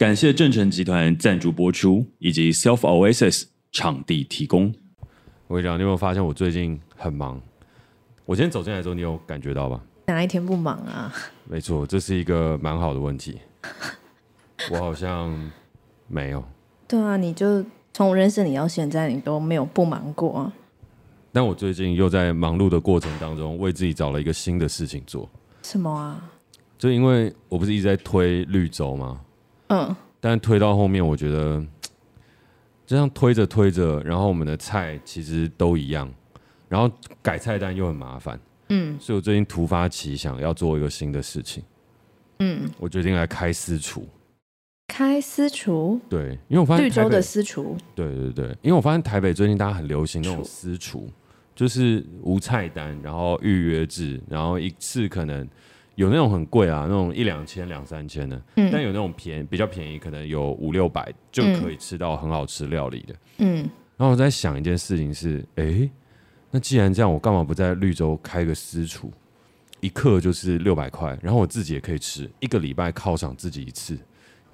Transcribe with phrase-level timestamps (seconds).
[0.00, 4.74] 感谢正成集团赞助播出，以及 Self Oasis 场地提供。
[5.46, 7.38] 我跟你讲，你有没有发现我最近很忙？
[8.24, 9.78] 我今天走进来的时候，你有感觉到吧？
[10.06, 11.12] 哪一天不忙啊？
[11.44, 13.40] 没错，这是一个蛮好的问题。
[14.72, 15.38] 我好像
[16.08, 16.42] 没有。
[16.88, 17.62] 对啊，你就
[17.92, 20.52] 从我认识你到现在，你都没有不忙过啊。
[21.30, 25.28] 但我最近又在忙碌的过程当中，为自己找了一个新的事情做。
[25.62, 26.30] 什么啊？
[26.78, 29.20] 就因为我不是一直在推绿洲吗？
[29.70, 31.64] 嗯，但推到后面，我觉得
[32.84, 36.12] 这样推着推着，然后我们的菜其实都一样，
[36.68, 36.90] 然后
[37.22, 38.38] 改菜单又很麻烦，
[38.70, 41.62] 嗯，所以我最近突发奇想要做一个新的事情，
[42.40, 44.08] 嗯，我决定来开私厨，
[44.88, 51.08] 开私厨，对，因为我发现绿洲的私厨，对对对，因为我发现台北最近大家很流行那种私厨，
[51.54, 55.48] 就是无菜单，然后预约制，然后一次可能。
[56.00, 63.68] 有那种很贵啊，那种一两千、两三千的，嗯，但有那种便比较便宜，可能有五六百就可以吃到很好吃料理的，嗯。
[63.98, 65.90] 然后我在想一件事情是，哎、欸，
[66.50, 69.12] 那既然这样，我干嘛不在绿洲开个私厨？
[69.80, 73.98] 一客就是六百块，然后我自己也可以吃，一个礼拜犒赏自己一次，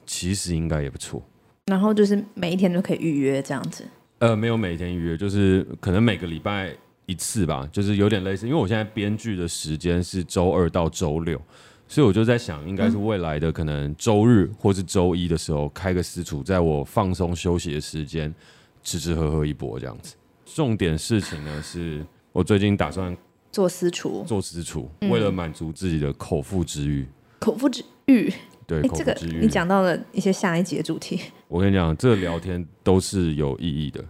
[0.04, 1.22] 其实应该也不错。
[1.66, 3.84] 然后就是每一天都可以预约这样子？
[4.18, 6.74] 呃，没有每一天预约，就是可能每个礼拜。
[7.06, 11.40] 一次吧，就是有点类似，因为我现在编剧的时间是周二到周六，
[11.86, 18.34] 所以我就在想，应该是未来的可能周日或是周一的时候开个私厨，在我放松休息的时间
[18.82, 20.16] 吃吃喝喝一波这样子。
[20.44, 23.16] 重点事情呢是，我最近打算
[23.52, 27.06] 做私厨，做私厨，为了满足自己的口腹之欲。
[27.38, 28.32] 口腹之欲，
[28.66, 29.30] 对，口腹之欲。
[29.30, 31.20] 这个你讲到了一些下一集的主题。
[31.46, 34.04] 我跟你讲，这个聊天都是有意义的。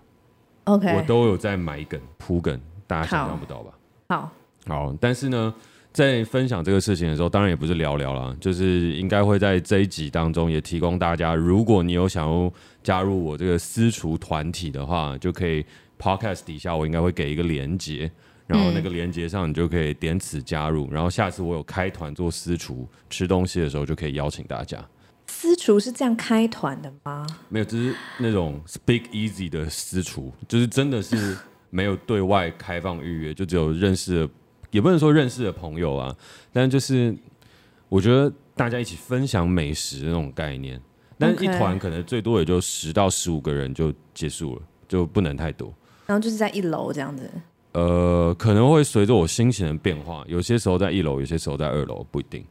[0.65, 2.59] OK，我都有在埋梗铺梗。
[2.87, 3.73] 大家想象不到吧？
[4.09, 4.33] 好，
[4.67, 5.53] 好，但是呢，
[5.93, 15.65] 在分享这个事情的时候，当然也不是聊聊啦，就是应该会在这一集当中也提供大家，如果你有想要加入我这个私厨团体的话，就可以
[15.99, 18.11] Podcast 底下我应该会给一个连接，
[18.47, 24.79] 然后那个连接上你就可以点此加入，然后下次我有开团做私厨吃东西的时候，就可以邀请大家。
[25.27, 27.27] 私厨是这样开团的吗？
[27.49, 31.37] 没有，就是那种 Speak Easy 的私厨，就是真的是。
[31.71, 34.33] 没有对外开放预约，就只有认识的，
[34.71, 36.15] 也不能说认识的朋友啊。
[36.53, 37.17] 但就是
[37.89, 40.81] 我觉得大家一起分享美食那种概念，
[41.19, 45.73] 但是一团可能最多也就十到十五个人就结束了，就不能太多。
[46.07, 47.31] 然后就是在一楼这样子。
[47.73, 52.43] 呃，可能会随着我心情的变化，有些时候在一楼，有些时候在二楼，不一定。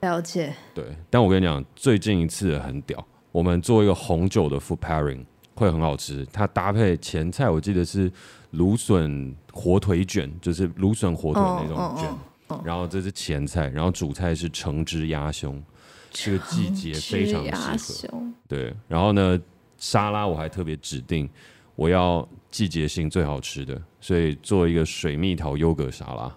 [0.00, 0.52] 了解。
[0.74, 3.02] 对，但我跟你讲，最近一次很屌，
[3.32, 5.24] 我们做一个红酒的 food pairing
[5.56, 8.12] 会很好吃，它搭配前菜，我记得是。
[8.52, 15.62] 芦笋火腿卷，就是芦笋火腿那种卷，然后这是前菜，然后主菜是橙汁鸭胸，
[16.10, 18.18] 这个季节非常适合。
[18.48, 19.38] 对，然后呢，
[19.76, 21.28] 沙拉我还特别指定
[21.74, 26.34] 我要季节性最好吃的，所以做一个水蜜桃优格沙拉，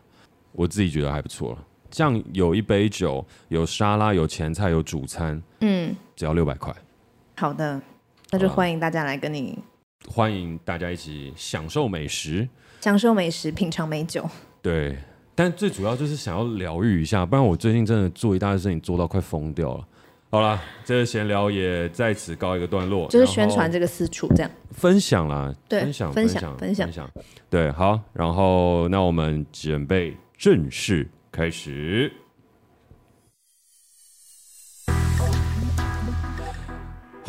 [0.52, 1.66] 我自己觉得还不错了。
[1.90, 6.76] 这样有一杯酒，有沙拉，有前菜，有主餐，嗯，只要六百块。
[7.38, 7.82] 好的，
[8.32, 9.58] 那就欢迎大家来跟你。
[10.08, 12.48] 欢迎大家一起享受美食，
[12.80, 14.28] 享受美食，品尝美酒。
[14.62, 14.98] 对，
[15.36, 19.88] 但最主要就是想要疗愈一下，不然我最近真的做一大堆事情，做到快疯掉了。
[20.30, 27.12] 好了，这个闲聊也在此告一个段落，就是宣传这个私处这样分享啦，对，分享分享分享分享，
[27.50, 32.14] 对，好，然后那我们准备正式开始。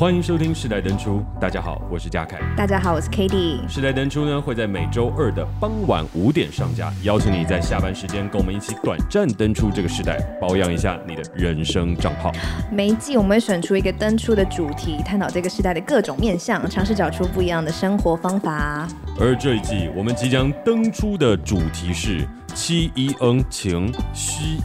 [0.01, 2.39] 欢迎收听《世代登出》，大家好，我是嘉凯。
[2.57, 3.61] 大家好，我是 Cady。
[3.69, 12.33] 《世代登出》呢会在每周二的傍晚五点上架，邀请你在下班时间跟我们一起短暂登出这个时代，保养一下你的人生账号。
[12.73, 18.89] 每一季我们会选出一个登出的主题，探讨这个时代的各种面向，尝试找出不一样的生活方法。
[19.21, 24.57] 而这一季我们即将登出的主题是七一恩情须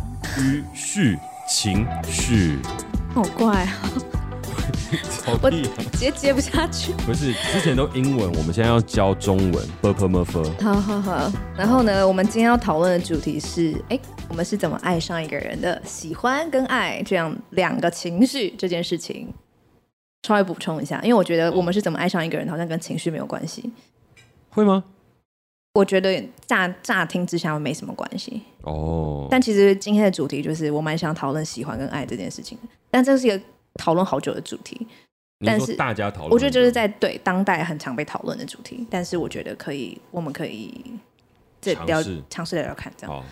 [0.42, 2.58] 于续情绪。
[3.14, 3.70] 好怪啊！
[5.42, 6.94] 我直接接不下去。
[7.06, 9.68] 不是，之前都英文，我们现在要教中文。
[9.82, 10.44] b p m f。
[10.62, 11.32] 好好好。
[11.58, 15.82] 然后呢，我们今天要讨论的主题是：哎，我们是怎么爱上一个人的？
[15.86, 19.34] 喜欢跟爱这样两个情绪这件事情，
[20.28, 23.72] 稍微补充一下，因为我觉得我们是怎么爱上一个人，好像跟情绪没有关系。
[24.50, 24.84] 会吗？
[25.74, 28.42] 我觉得乍乍听之下没什么关系。
[28.62, 29.28] 哦。
[29.30, 32.58] 但其实今天的主题就是我蛮想讨论喜欢跟爱这件事情，
[32.90, 33.40] 但这是一个。
[33.76, 34.88] 讨论好久的主题，
[35.46, 38.86] 但是大家讨论，我觉得就是在对当代很常被讨论的主题。
[38.90, 40.74] 但是我觉得可以，我们可以
[41.62, 43.24] 这聊尝试聊聊看，这样。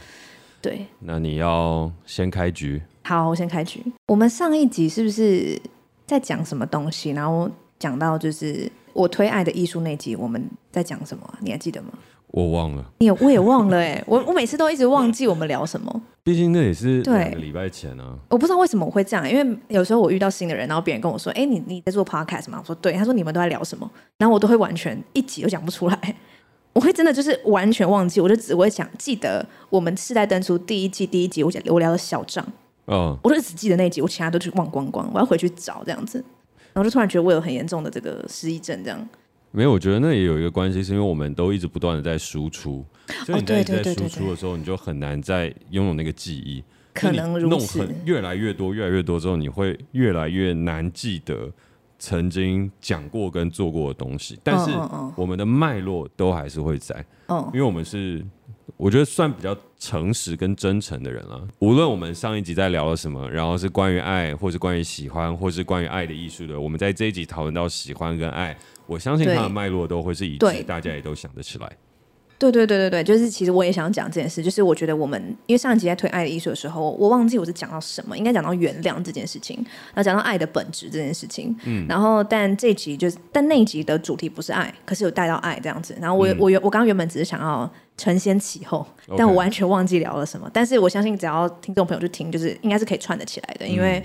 [0.62, 2.82] 对，那你要先开局。
[3.04, 3.84] 好，我先开局。
[4.08, 5.60] 我们上一集是不是
[6.06, 11.38] 在讲什么东西，然后讲到就是我推爱的艺术那集，我们在讲什么？
[11.42, 11.90] 你还记得吗？
[12.34, 16.02] 我忘了，你也我也忘了哎，我我每次都一直忘记我们聊什么。
[16.24, 18.18] 毕竟那也是两个礼拜前啊。
[18.30, 23.88] 我不知道为什么我会这样，因为有时候我遇到新的人，然后别人跟我说：“哎，你你在做 podcast 吗？”我说：“对。”他说：“你们都在聊什么？”
[24.18, 26.16] 然后我都会完全一集都讲不出来，
[26.74, 32.44] 我会真的就是完全忘记，我就只会想记得我们世代登出第一季第一集我讲我聊的小账，
[32.88, 36.18] 嗯，我就只记得那一集，我其他都去忘光光，我要回去找这样子，
[36.74, 39.08] 然后就突然觉得我有很严重的这个失忆症这样。
[39.56, 42.84] 没有，我觉得那也有一个关系，是因为我们都一直不断的在输出，
[43.24, 46.64] 所以你在一直在输出的时候，你就很难再拥有那个记忆。
[46.92, 47.78] 可能如此。
[47.78, 51.52] 弄很越来越多，越来越多之后，你会越来越难记得
[52.00, 54.40] 曾经讲过跟做过的东西。
[54.44, 54.72] 但是
[55.16, 58.26] 我们的脉络都还是会在，哦，因为我们是
[58.76, 61.48] 我觉得算比较诚实跟真诚的人了。
[61.60, 68.58] 无论我们上一集在聊了什么，然后是关于爱，或是关于喜欢，或是关于爱的艺术的，我们在这一集讨论到喜欢跟爱。
[68.86, 71.72] 我相信它的脉络都会是一致，大家也都想得起来。
[72.40, 79.56] 对对对对对，就是其实我也想讲这件事，就是我觉得我们因为上一集在推爱的艺术的时候，我忘记我是讲到什么，应该讲到原谅这件事情，
[79.94, 81.56] 然后讲到爱的本质这件事情。
[81.64, 85.96] 嗯，然后但这集就是，但那一集的主题不是爱，可是有带到爱这样子。
[86.02, 90.50] 然后我、嗯、我原我刚刚原本只是想要承先启后，但我完全忘记聊了什么。
[90.52, 94.00] 但是我相信只要听众朋友去听，就是应该是可以串得起来的，因为。
[94.00, 94.04] 嗯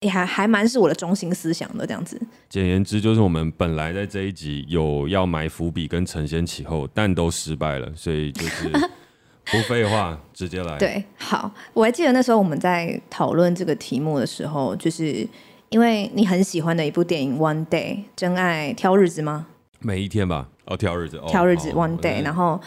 [0.00, 2.18] 也还还蛮是我的中心思想的这样子。
[2.48, 8.70] 简言之，就是我们本来在这一集有要埋伏笔跟承先启后，但都失败了，所以就是
[9.44, 10.78] 不废话，直接来。
[10.78, 15.28] 对，好，我还记得那时候我们在讨论这个题目的时候，就是
[15.68, 19.48] 因为你很喜欢的一部电影《One Day》，真爱挑日子吗？
[19.80, 22.58] 每一天吧，哦，挑日子，哦、挑日子，One Day，然后。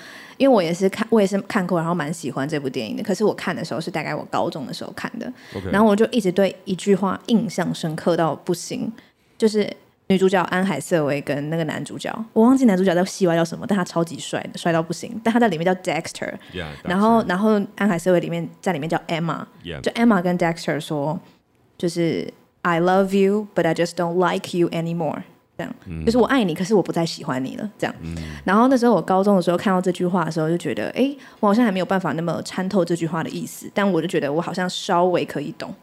[0.44, 3.02] 因为我也是看，我也是看过，然后蛮喜欢这部电影的。
[3.02, 5.72] 可是我看的时候是大概我高中的时候看的，Okay.
[5.72, 8.92] 然后我就一直对一句话印象深刻到不行，
[9.38, 9.72] 就是
[10.08, 15.18] 女主角安海瑟薇跟那个男主角，我忘记男主角在戏外叫什么，但他超级帅，帅到不行。
[15.24, 19.80] 但他在里面叫 Dexter，、yeah, 然后然后安海瑟薇里面在里面叫 Emma，Yeah.
[19.80, 21.18] 就 Emma 跟 Dexter 说，
[21.78, 25.22] 就是 I love you, but I just don't like you anymore。
[25.58, 27.70] 这样，就是我爱你，可是我不再喜欢你了。
[27.78, 27.96] 这样，
[28.44, 35.74] 然后那时候我高中的时候看到这句话的时候，就觉得，哎，我好像还没有办法那么参透这句话的意思，但我就觉得我好像稍微可以懂。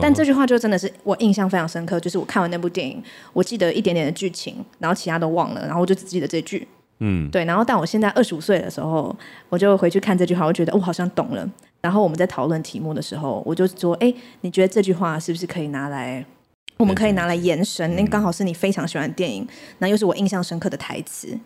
[0.00, 6.68] 但这句话就真的是我印象非常深刻，就是我看完那部电影，我记得一点点的剧情，然后其他都忘了，然后我就只记得这句。
[7.00, 7.44] 嗯，对。
[7.44, 9.12] 然后，但我现在二十五岁的时候，
[9.48, 11.48] 我就回去看这句话，我觉得我好像懂了。
[11.80, 16.24] 然后我们在讨论题目的时候，我就说，哎，你觉得这句话是不是可以拿来？
[16.80, 19.46] 我们可以拿来延伸，那刚好是你非常喜欢的电影，
[19.78, 21.38] 那又是我印象深刻的台词，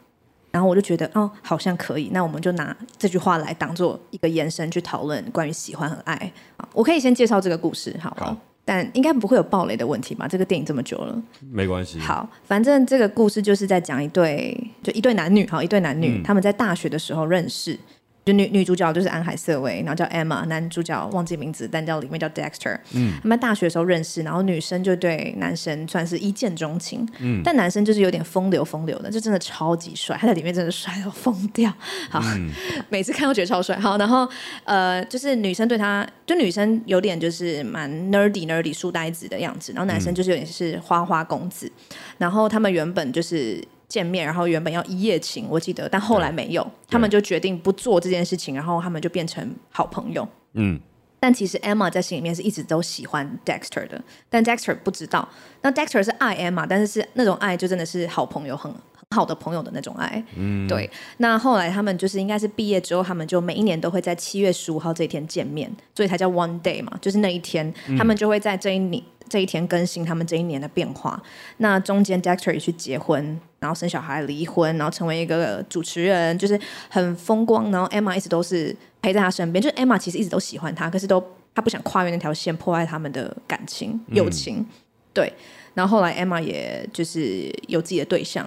[0.53, 6.33] 然后我就觉得哦，好像可以，那我们就拿这句话来当做一个延伸去讨论关于喜欢和爱。
[6.73, 10.29] 我可以先介绍这个故事，好，好，但应该不会有暴雷的问题吧？
[10.29, 11.21] 这个电影这么久了，
[11.51, 11.99] 没关系。
[11.99, 17.77] 好，反正这个故事就是在讲一对，就一对男女，好，一对男女，嗯，他们在大学的时候认识。
[18.25, 22.79] 就女女主角就是安海瑟薇，然后叫 Emma，男主角忘记名字，但叫里面叫 Dexter。
[22.93, 27.07] 嗯，他们大学的时候认识，然后女生就对男生算是一见钟情。
[27.19, 31.71] 嗯，但男生就是有点风流风流的，就真的超级帅，他在里面真的帅到疯掉。
[32.09, 32.51] 好，嗯、
[32.89, 33.79] 每次看都觉得超帅。
[33.79, 34.27] 好，然后
[34.65, 43.63] 呃，就是女生对他，就女生有点就是蛮 nerdy nerdy 书呆子的样子，然后男生就是有点是花花公子，嗯、然后他们原本就是。
[43.89, 50.27] 见面，然后原本要一夜情，我记得，但后来没有，他们就决定不做这件事情，然后他们就变成好朋友。
[50.55, 50.81] 嗯，
[51.21, 55.29] 但其实 Emma 在心里面是一直都喜欢 Dexter 的，但 Dexter 不知道。
[55.63, 60.25] 那 Dexter 是爱 Emma，但是是那种爱就真的是好朋友，很很好的朋友的那种爱。
[60.37, 60.91] 嗯，对。
[61.19, 69.03] 那后来他们就是应该是毕业之后，他们就每一年都会在七月十五号这一天见面，所以才叫 One Day 嘛，就是那一天，他们就会在这一年。
[69.27, 71.21] 这一天更新他们这一年的变化。
[71.57, 77.71] 那中间 Dexter 也去结婚，然后生小孩，离婚，然后成为一个主持人，就是很风光。
[77.71, 81.19] 然后 Emma 一直都是陪在他身边，就是 Emma 其实一直都喜欢他，可是都
[81.55, 84.59] 他不想跨越那条线，破坏他们的感情友情。
[84.59, 84.67] 嗯、
[85.15, 85.33] 对，
[85.73, 88.47] 然后后来 Emma 也就是有自己的对象，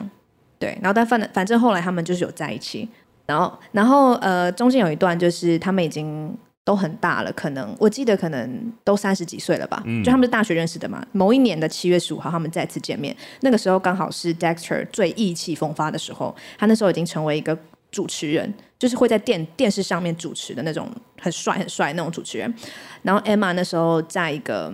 [0.60, 2.88] 对，然后但反正反正后来他们就是有在一起。
[3.26, 6.38] 然后然后呃中间有一段就是他们已经。
[6.68, 9.82] 都很大了，可能我记得可能都三十几岁了吧。
[9.86, 11.02] 嗯、就他们是大学认识的嘛。
[11.14, 16.36] 某一年的七月十五号，他们再次见面，那个时候刚好是 Dexter 最意气风发的时候。
[16.58, 17.58] 他那时候已经成为一个
[17.90, 22.54] 主持人，就是会在电电视上面主持的那种很帅很帅那种主持人。
[23.02, 24.74] 然后 Emma 那时候在一个，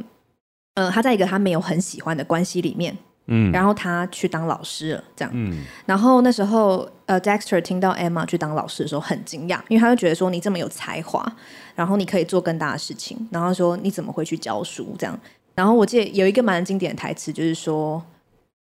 [0.73, 2.97] 呃，他在一个他没有很喜欢的关系里面。
[3.27, 5.31] 嗯，然后他去当老师了，这样。
[5.33, 11.25] 嗯，然后那时候，呃，Dexter 听到 Emma 去当老师的时候很惊讶，因为他就觉得说你这么有才华，
[11.73, 15.17] 然后你可以做更大的事情，然后说你怎么会去教书这样？
[15.55, 18.03] 然后我记得有一个蛮经典的台词，就是说，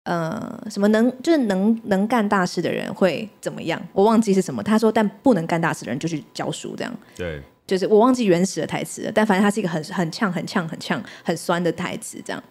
[0.04, 3.82] 呃，什么能就是能能干大事的人会怎么样？
[3.94, 4.62] 我忘记是什么。
[4.62, 6.94] 他说，但不能干大事的人就去教书，这样。
[7.16, 7.42] 对。
[7.72, 12.44] 就是我忘记原始的台词了，但反正它是一个很很呛、很呛、很呛、很酸的台词，这样。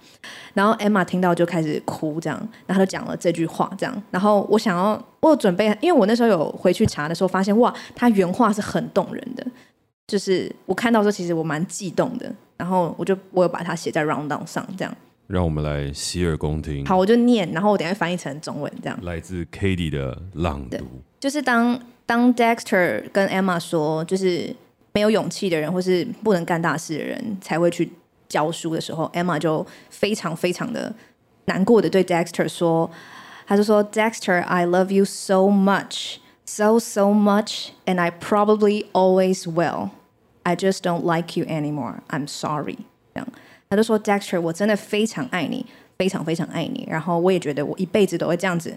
[0.55, 4.03] 然后 Emma 听到就开始哭，这样，然后就讲了这句话，这样。
[4.11, 9.47] 然后我想要，我有准备，因为我那时候有回去查的时候，发现哇，他原话是很动人的。
[10.07, 12.33] 就是我看到时候，其实我蛮激动的。
[12.57, 14.97] 然后我就我有把它写在 rundown 上，这样。
[15.27, 16.87] 让我们来洗耳恭听。
[16.87, 18.99] 好，我就念，然后我等下翻译成中文，这样。
[19.03, 20.79] 来自 Katie 的朗读，
[21.21, 24.57] 就是当当 Dexter 跟 Emma 说，就是。
[24.93, 27.91] 没有勇气的人，或是不能干大事的人，才会去
[28.29, 30.93] 教书的时候，Emma 就非常非常的
[31.45, 32.91] 难过的对 Dexter 说
[33.47, 39.91] ：“他就说 Dexter, I love you so much, so so much, and I probably always will.
[40.43, 42.01] I just don't like you anymore.
[42.09, 42.79] I'm sorry。”
[43.15, 43.29] 这样，
[43.69, 45.67] 他就说 Dexter，我真的非常爱你，
[45.97, 46.87] 非常非常爱你。
[46.91, 48.77] 然后我也觉得我一辈子都会这样子，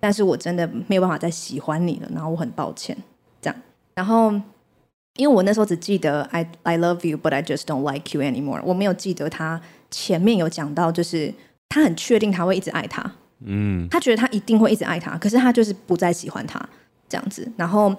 [0.00, 2.08] 但是我真的没有办法再喜欢你了。
[2.12, 2.96] 然后我很抱歉，
[3.40, 3.56] 这样，
[3.94, 4.40] 然后。
[5.16, 8.60] 因为我那时候只记得 I I love you, but I just don't like you anymore。
[8.64, 11.32] 我没有记得他前面有讲到，就是
[11.68, 13.10] 他很确定他会一直爱他，
[13.44, 16.60] 嗯，他觉得他一定会一直爱他，可是他就是不再喜欢他
[17.08, 17.50] 这样子。
[17.56, 17.94] 然后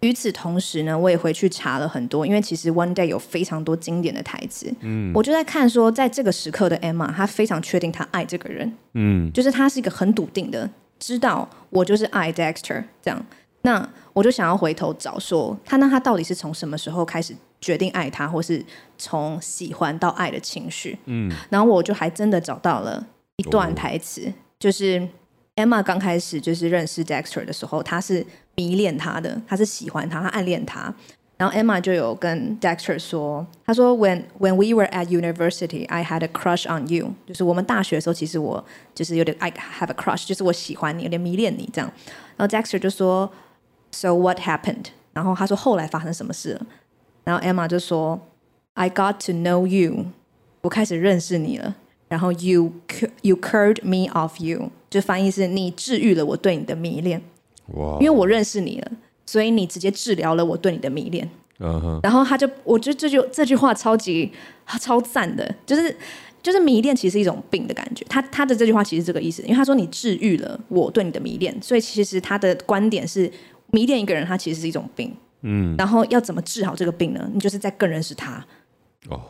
[0.00, 13.24] 与此同时呢，我也回去查了很多，因为其实 One Day 有非常多经典的台词，嗯，我就在看说，在这个时刻的 Emma，她非常确定她爱这个人，嗯，就是她是一个很笃定的，知道我就是爱 Dexter 这样。
[13.64, 18.62] 那我就想要回头找说他，那他到底是从什么时候开始决定爱他，或是
[18.98, 20.98] 从喜欢到爱的情绪？
[21.06, 23.04] 嗯，然后我就还真的找到了
[23.36, 25.08] 一段台词，哦、就是
[25.56, 30.94] Emma 刚开始就是认识 Dexter 的时候，他是迷恋他的，他是喜欢他，他暗恋他。
[31.38, 36.86] 然后 Emma 就有跟 Dexter 说，他说 When when we were at university, I had a crush on
[36.86, 37.12] you。
[37.26, 38.62] 就是我们大学的时候，其实我
[38.94, 41.90] 就是有点 I have a crush，就是我喜欢你，有点迷恋你这样。
[42.36, 43.32] 然后 Dexter 就说。
[43.94, 44.86] So what happened？
[45.12, 46.66] 然后他说后来发生什么事了？
[47.22, 48.20] 然后 Emma 就说
[48.74, 50.06] ：“I got to know you，
[50.62, 51.76] 我开始认识你了。
[52.08, 52.72] 然后 you
[53.22, 57.22] you cured me of you，就翻译是你治愈了我对你的迷恋。
[57.74, 58.90] 哇.因为我认识你了，
[59.24, 61.30] 所以你直接治疗了我对你的迷恋。
[61.60, 62.00] Uh.
[62.02, 64.32] 然后他就，我觉得这句这句话超级
[64.80, 65.96] 超赞的，就是
[66.42, 68.04] 就是迷恋其实是一种病的感觉。
[68.08, 73.30] 他他的这句话其实这个意思，因为他说你治愈了我对你的迷恋，所以其实他的观点是。
[73.74, 75.12] 迷恋一个人，他其实是一种病。
[75.46, 77.28] 嗯，然后要怎么治好这个病呢？
[77.34, 78.42] 你就是在更认识他，
[79.10, 79.20] 哦，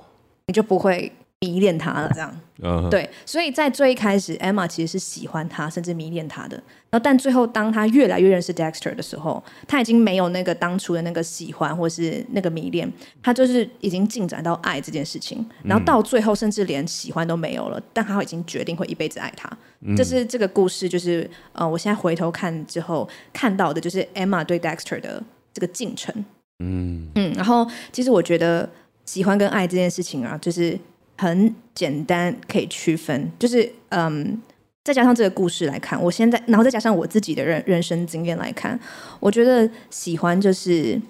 [0.46, 1.10] 你就不会
[1.44, 2.10] 迷恋他了。
[2.14, 3.08] 这样，嗯、对。
[3.26, 6.56] 所以在最一开始，Emma 其实是喜欢他，甚至迷恋他的。
[6.90, 12.90] 然后，但最后当他越来越认识 Dexter 的时候，他已经没有那个当初的那个喜欢或是那个迷恋，
[13.22, 15.44] 他就是已经进展到爱这件事情。
[15.64, 17.82] 然后到最后，甚至连喜欢都没有了。
[17.92, 19.50] 但他已经决定会一辈子爱他。
[19.96, 25.22] 这是这个故事，就是呃，我现在回头看之后看到的，就是 Emma 对 Dexter 的
[25.52, 26.14] 这个进程。
[26.60, 28.70] 嗯嗯，然后其实我觉得
[29.04, 30.78] 喜欢跟爱这件事情啊，就是
[31.16, 34.40] 很简单可以区分，就是嗯，
[34.82, 38.78] 再加上这个故事来看，我现在然后再加上我自己的人人生经验来看，
[39.20, 41.00] 我觉得喜欢就是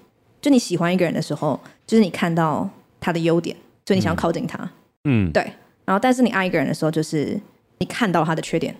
[0.41, 2.69] 就你喜欢一个人的时候，就是你看到
[2.99, 4.69] 他的优点，所以你想要靠近他。
[5.05, 5.43] 嗯，对。
[5.85, 7.39] 然后但是你爱一个人的时候，就是。
[7.77, 8.73] 你看到他的缺点，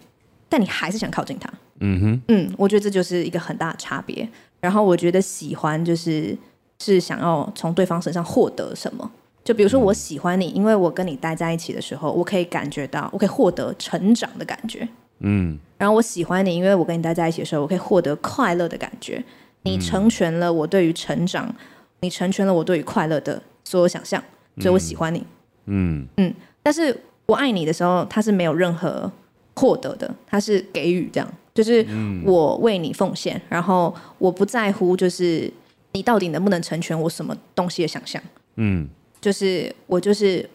[0.47, 1.51] 但你还是想靠近他。
[1.81, 4.25] 嗯哼，嗯，我觉得这就是一个很大的差别。
[4.61, 6.35] 然后我觉得喜欢就是
[6.79, 9.11] 是想要从对方身上获得什么。
[9.45, 14.85] 就比如说我喜欢你，因为我跟你待在一起的时候，我可以感觉到我可以获得成长的感觉。
[15.19, 19.23] 嗯，然后我喜欢你，因为我跟你待在一起的时候，我可以获得快乐的感觉。
[19.61, 21.55] 你成全了我对于成长，
[22.01, 24.21] 你成全了我对于快乐的所有想象，
[24.57, 25.25] 所以我喜欢你。
[25.67, 26.99] 嗯嗯，但是。
[27.27, 29.11] 我爱你的时候，他是没有任何
[29.55, 31.83] 获得的，他是给予这样，就是
[32.23, 35.51] 我为你奉献，然后我不在乎，就是
[35.93, 38.21] 你到底能不能成全我什么东西的想象，
[38.57, 38.87] 嗯，
[39.25, 40.47] 就是我就是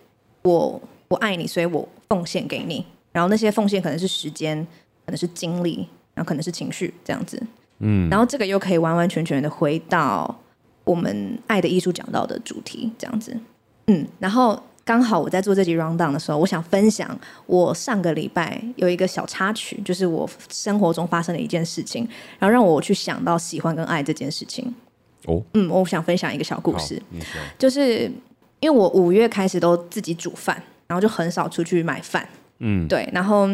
[0.43, 4.65] 我我爱你，所以我奉献给你，然后那些奉献可能是时间，
[5.05, 7.43] 可能是精力，然后可能是情绪这样子，
[7.81, 10.33] 嗯，然后这个又可以完完全全的回到
[10.85, 13.37] 我们爱的艺术讲到的主题这样子，
[13.89, 14.63] 嗯，然后。
[14.83, 22.09] 刚好我在做这集 round down 的时候，我想分享我上个礼拜有一个小插曲，就是我生活中发生的一件事情，
[22.39, 24.75] 然后让我去想到喜欢跟爱这件事情。
[25.27, 27.01] 哦，嗯，我想分享一个小故事，
[27.57, 28.11] 就是
[28.61, 32.29] 因为我五月开始都自己煮饭，然后就很少出去买饭。
[32.59, 33.49] 嗯，对，然后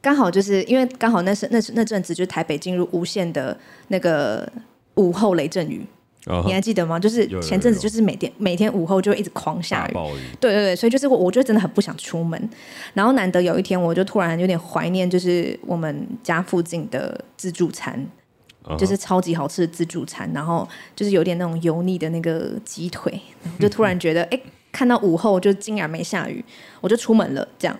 [0.00, 3.56] 刚好就是因为刚好那是那是那阵子，就是台北进入无限的
[3.88, 4.48] 那个
[4.94, 5.84] 午后雷阵雨。
[6.26, 6.98] 哦你还记得吗？
[6.98, 9.92] 就是前阵子就是每天每天午后就会一直狂下雨，
[10.40, 12.50] 对对对，所以就是我我就真的很不想出门，
[12.94, 18.04] 然后难得有一天我就突然有点怀念，就是我们家附近的自助餐。
[18.78, 23.20] 就是超级好吃的自助餐，然后就是有点那种油腻的那个鸡腿，
[23.60, 24.40] 就突然觉得，哎，
[24.72, 26.44] 看到午后就竟然没下雨，
[26.80, 27.78] 我就出门了，这样，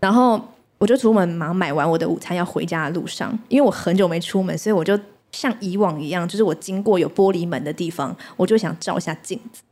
[0.00, 0.40] 然后
[0.78, 4.98] 我就出门，马上买完我的午餐要回家的路上，因为我很久没出门，所以我就
[5.32, 9.62] 像以往一样，就是我经过有玻璃门的地方，我就想照一下镜子。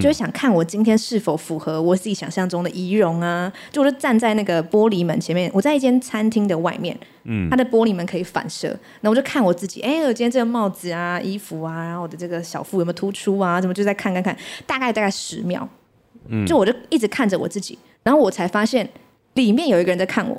[0.00, 3.50] 就会想看我今天是否符合我自己想象中的仪容啊！
[3.72, 13.58] 就我就站在那个玻璃门前面，我在一间餐厅的外面，嗯，它的玻璃门可以反射，那我就看我自己，哎，我今天这个帽子啊、衣服啊，然后我的这个小腹有没有突出啊？
[13.58, 15.66] 怎么就在看看看，大概大概十秒，
[16.28, 18.86] 嗯，就我就一直看着我自己，然后我才发现
[19.34, 20.36] 里面有一个人在看我，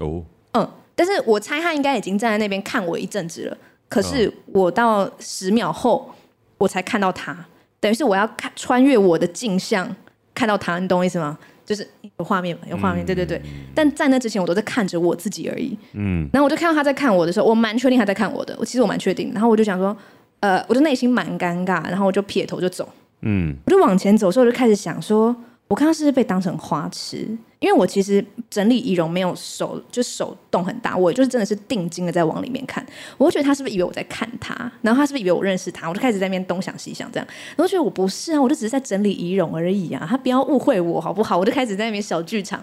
[0.00, 0.22] 哦，
[0.52, 3.56] 嗯，但是我猜他应该已经站在那边看我一阵子了，
[3.88, 6.14] 可是我到十秒后
[6.58, 7.46] 我才看到他。
[7.82, 9.92] 等于是我要看穿越我的镜像
[10.32, 11.36] 看到他，你懂我意思吗？
[11.66, 11.84] 就是
[12.18, 13.42] 有画面嘛，有画面，对对对。
[13.74, 15.76] 但在那之前，我都在看着我自己而已。
[15.94, 16.28] 嗯。
[16.32, 18.54] 然后我就看到他在看我的时候，我蛮确定他在看我的。
[18.58, 19.32] 我其实我蛮确定。
[19.32, 19.96] 然后我就想说，
[20.38, 22.88] 呃，我就内心蛮尴尬，然后我就撇头就走。
[23.22, 23.54] 嗯。
[23.66, 25.34] 我就往前走的时候，我就开始想说。
[25.68, 27.26] 我刚刚是不是被当成花痴？
[27.62, 32.84] 因为我其实整理仪容没有手，就手动很大，我就是真的是定睛的在往里面看。
[33.16, 34.52] 我会觉得他是不是以为我在看他？
[34.82, 35.88] 然后他是不是以为我认识他？
[35.88, 37.26] 我就开始在那边东想西想，这样。
[37.56, 41.38] 然后觉得我不是啊，我就只是在整理仪容而已啊，他不要误会我好不好？
[41.38, 42.62] 我就开始在那边小剧场。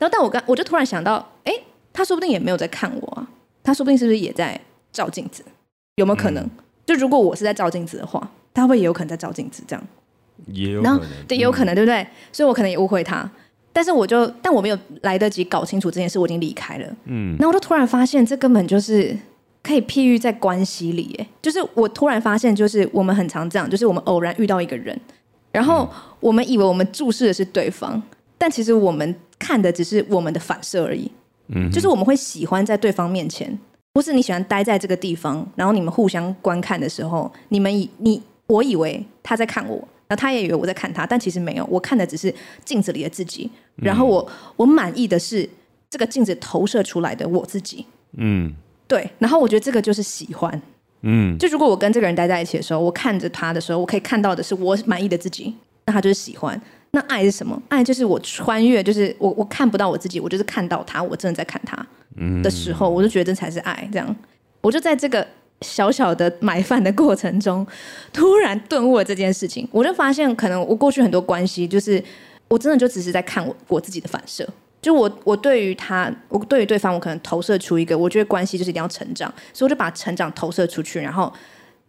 [0.00, 1.52] 然后但我刚我就突然想到，哎，
[1.92, 3.28] 他说不定也没有在看我啊，
[3.62, 4.60] 他说不定是不是也在
[4.90, 5.44] 照镜子？
[5.94, 6.42] 有没有可能？
[6.42, 6.50] 嗯、
[6.84, 8.20] 就如果我是在照镜子的话，
[8.52, 9.62] 他会不会也有可能在照镜子？
[9.66, 9.86] 这样。
[10.46, 12.06] 也有可能，对，也有可能，对不对？
[12.32, 13.28] 所以我可能也误会他，
[13.78, 16.86] 但是我就，但我没有来得及搞清楚这件事，我已经离开了。
[17.04, 19.16] 嗯，那我就突然发现，这根本就是
[19.62, 25.00] 可以譬喻在关系里，哎，就是我突然发现，就是我们很常这样，就是我们偶然遇到一个人，
[25.52, 28.02] 然后我们以为我们注视的是对方，
[28.36, 31.08] 但其实我们看的只是我们的反射而已。
[31.54, 33.56] 嗯，就是我们会喜欢在对方面前，
[33.92, 39.86] 不是你喜欢待在这个地方，然后你们互相观看的时候，你们以你我以为他在看我。
[40.08, 43.50] 那他也以为我在看他，但其实没有，我看的只是镜子里的自己。
[43.76, 45.48] 然后我我满意的是
[45.90, 47.84] 这个镜子投射出来的我自己。
[48.16, 48.52] 嗯，
[48.86, 49.08] 对。
[49.18, 50.62] 然后我觉得这个就是喜欢。
[51.02, 56.60] 嗯，就如果我跟这个人待在一起的时候，我看着他的时候，我可以看到的是我满意的自己，那他就是喜欢。
[56.92, 57.62] 那爱是什么？
[57.68, 61.86] 爱就是我穿越，就是我我看不到我自己，我就是看到他，我真的在看他
[62.42, 63.88] 的时候，我就觉得这才是爱。
[63.92, 64.16] 这样，
[64.62, 65.26] 我就在这个。
[65.62, 67.66] 小小的买饭的过程中，
[68.12, 72.02] 突然顿悟了这件事情，我就发现，可能我过去很多关系，就是
[72.46, 74.48] 我真的就只是在看我我自己的反射，
[74.80, 81.32] 就我我对于他，我对于对方，我可能投射出一个，我觉得关系就是一定要成长，所以我就把成长投射出去，然后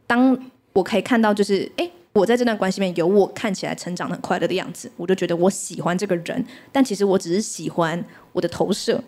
[0.07, 0.35] 当
[0.73, 8.03] 我可以看到，就是哎，我在这段关系里面有我看起来成长很快乐的样子，我就觉得我喜欢这个人，但其实我只是喜欢
[8.33, 8.99] 我的投射，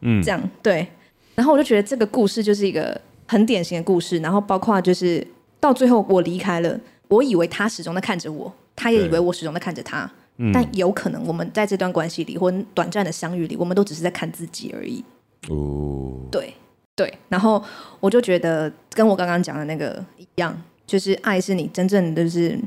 [0.00, 0.88] 嗯，这样对，
[1.36, 3.00] 然后我就觉得这个故事就是一个。
[3.28, 5.24] 很典型的故事，然后包括就是
[5.60, 15.04] 到最后我离开了，我以为他始终在看着我，他也以为我始终在看着他，嗯、但有可能我们在这段关系里或短暂的相遇里，我们都只是在看自己而已。
[15.50, 16.54] 哦，对
[16.96, 17.62] 对，然后
[18.00, 22.58] 我就觉得跟我刚刚讲的那个一样，就是爱是你真正的就是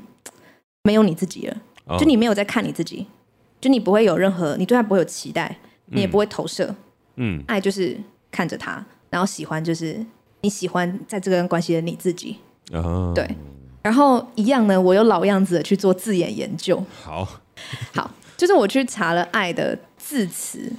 [0.84, 3.08] 没有你自己了，哦、就你没有在看你自己，
[3.60, 6.76] 就你不会有任何，你对他不会有期待，你也不会投射，
[7.16, 7.98] 嗯，爱就是
[8.32, 10.06] 看着他，然后喜欢就是。
[10.42, 12.38] 你喜欢在这段关系的你自己
[12.72, 13.14] ，uh.
[13.14, 13.28] 对，
[13.82, 16.84] 然后一样呢，我有老样子的去做字眼研究。
[17.04, 17.28] 好，
[17.94, 20.72] 好，就是我去查了“爱”的字词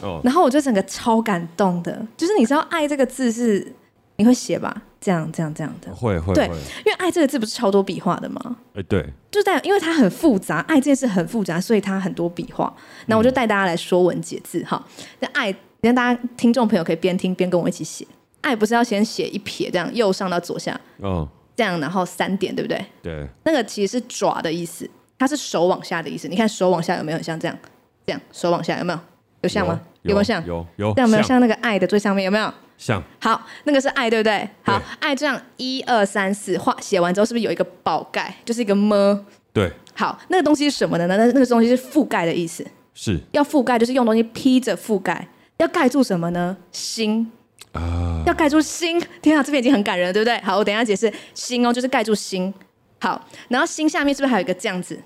[0.00, 0.24] ，oh.
[0.24, 2.06] 然后我就整个超感动的。
[2.16, 3.72] 就是你知道“爱”这个字是
[4.16, 4.82] 你会写吧？
[5.00, 8.56] 这样、这样、这样的，会会对，会因为“爱”这个字不是超多笔画的吗？
[8.74, 12.72] 哎，对，就在因为它很复杂，爱这件事很复杂，所以它很多笔画。
[13.06, 14.80] 那我就带大家来说文解字哈。
[15.18, 18.06] 那、嗯、爱，让大家听众朋友可以边听边跟我一起写。
[18.42, 21.26] 爱不是要先写一撇，这样右上到左下，哦，
[21.56, 22.84] 这样然后三点，对不对？
[23.02, 26.28] 对，那个其实是爪的意思，它是手往下的意思。
[26.28, 27.58] 你看手往下有没有很像这样？
[28.04, 28.98] 这样手往下有没有？
[29.42, 29.80] 有像吗？
[30.02, 30.46] 有，有没有像？
[30.46, 30.92] 有有。
[30.94, 32.52] 这样有没有像那个爱的最上面有没有？
[32.78, 33.02] 像。
[33.20, 34.48] 好，那个是爱，对不对？
[34.62, 38.34] 好，爱这样一二三四画写完之后，是不是有一个宝盖？
[38.44, 39.24] 就是一个么？
[39.52, 39.70] 对。
[39.94, 41.06] 好，那个东西是什么呢？
[41.06, 42.66] 那那个东西是覆盖的意思。
[42.94, 43.20] 是。
[43.32, 45.28] 要覆盖，就是用东西披着覆盖，
[45.58, 46.56] 要盖住什么呢？
[46.72, 47.30] 心。
[47.72, 48.22] 啊！
[48.26, 50.38] 要盖住心，天啊，这边已经很感人了，对不对？
[50.40, 52.52] 好，我等一下解释心哦，就是盖住心。
[53.00, 54.98] 好，然后心下面是不是还有一个这样子？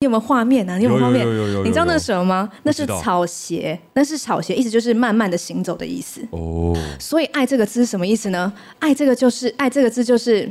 [0.00, 0.78] 你有没有画面啊？
[0.78, 1.26] 你有没有画面？
[1.64, 2.48] 你知道那是什么吗？
[2.62, 6.20] 那是草鞋，那是草鞋，意思就是慢慢的行走的意思。
[6.30, 6.76] 哦。
[7.00, 8.52] 所以爱这个字是什么意思呢？
[8.78, 10.48] 爱这个就是爱这个字就是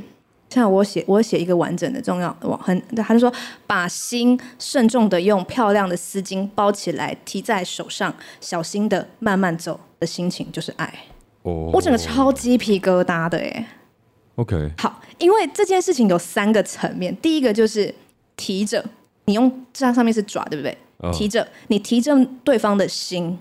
[0.50, 3.32] 像我写我写一个完整的重要很，他就说
[3.66, 10.94] 把心慎重的用漂亮的丝巾包起来，提在手上，小心的慢慢走的心情就是爱。
[11.48, 13.68] 哦，我整个超鸡皮疙瘩的哎。
[14.36, 17.94] OK，好，因为这件事情有三个层面，第一个就是
[18.36, 18.84] 提着，
[19.26, 20.78] 你用这上面是爪，对不对？
[20.98, 23.38] 哦、提着，你提着对方的心，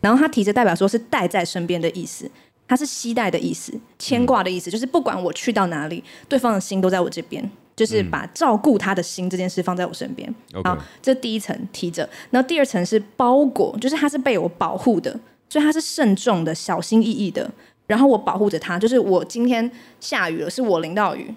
[0.00, 2.30] 然后他提着代表说是带在身边的意思。
[2.68, 10.32] 它是携带的意思，牵挂的意思，就是不管我去到哪里，对方的心都在我这边，就是把照顾他的心这件事放在我身边。
[10.54, 15.14] 嗯、好，这第一层提着，然后第二层是包裹，就是它是被我保护的，
[15.52, 17.50] 所以他是慎重的、小心翼翼的。
[17.86, 21.30] 然后我保护着他，就是我今天下雨了，是我淋到雨，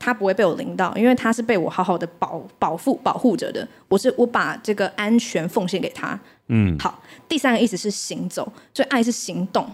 [0.00, 3.66] 他不会被我淋到，因为他是被我好好的保保护保护着的。
[3.86, 6.18] 我是我把这个安全奉献给他。
[6.48, 9.64] 嗯，好，第三个意思是行走，所以爱是行动。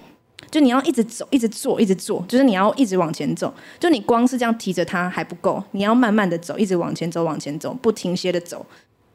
[0.51, 3.55] 就你要一直走，一直做，一直做，就是你要一直往前走。
[3.81, 8.67] 就你光是这样提着他还不够，你要慢慢的走，一直往前走，往前走，不停歇的走。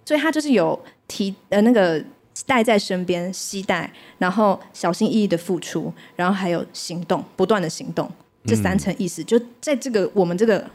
[0.03, 2.03] 所以他就是有提呃那个
[2.45, 8.11] 带在身边，携带，然后小心翼翼的付出，然后还有行动，不断的行动，
[8.45, 10.69] 这三层意思，就在这个我们这个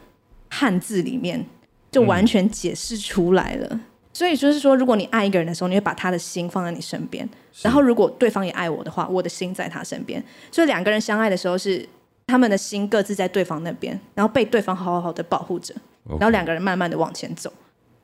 [0.49, 1.45] 汉字里面，
[1.91, 3.67] 就完全解释出来了。
[3.71, 7.29] 嗯所以就是说，如果你爱一个人的时候，你会把他的心放在你身边。
[7.61, 10.21] 然后，如果对方也爱我的话，我的心在他身边。
[10.51, 11.87] 所以两个人相爱的时候，是
[12.27, 15.73] 他们的心各自在对方那边，然后被对方好好的保护着。
[16.09, 17.53] 然后两个人慢慢的往前走。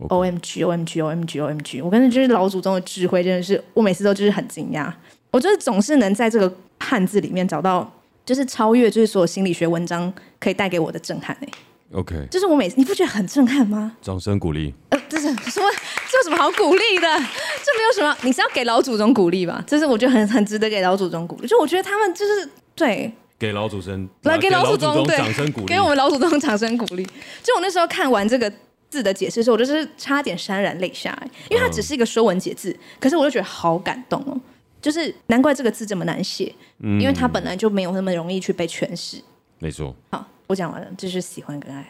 [0.10, 4.92] O M G O M G O M G O M G，我跟你就是老祖宗的智慧，真的是我每次都就是很惊讶。
[5.32, 7.92] 我就是总是能在这个汉字里面找到，
[8.26, 11.36] 就是超越就是所有心理学文章可以带给我的震撼。
[11.42, 11.48] 哎。
[11.94, 13.96] OK，就是我每次，你不觉得很震撼吗？
[14.02, 14.74] 掌声鼓励。
[14.90, 15.70] 呃，这是什么？
[16.10, 17.08] 这有什么好鼓励的？
[17.08, 19.64] 这没有什么，你是要给老祖宗鼓励吧？
[19.66, 21.48] 这是我觉得很很值得给老祖宗鼓励。
[21.48, 27.06] 就我觉得他们就是对，给老祖宗来给老祖宗掌声鼓励，给我们老祖宗掌声鼓励。
[27.44, 28.52] 就我那时候看完这个
[28.96, 31.18] 字的解释的时候，我就是差点潸然泪下，
[31.50, 34.40] 因为它只是一个说文解字，可是我就觉得好感动哦。
[34.82, 39.22] 就是难怪这个字这么难写，因为它本来就没有那么容易去被诠释。
[39.60, 39.94] 没错。
[40.12, 40.26] 好。
[40.48, 41.84] 我讲完了，这是喜欢跟爱。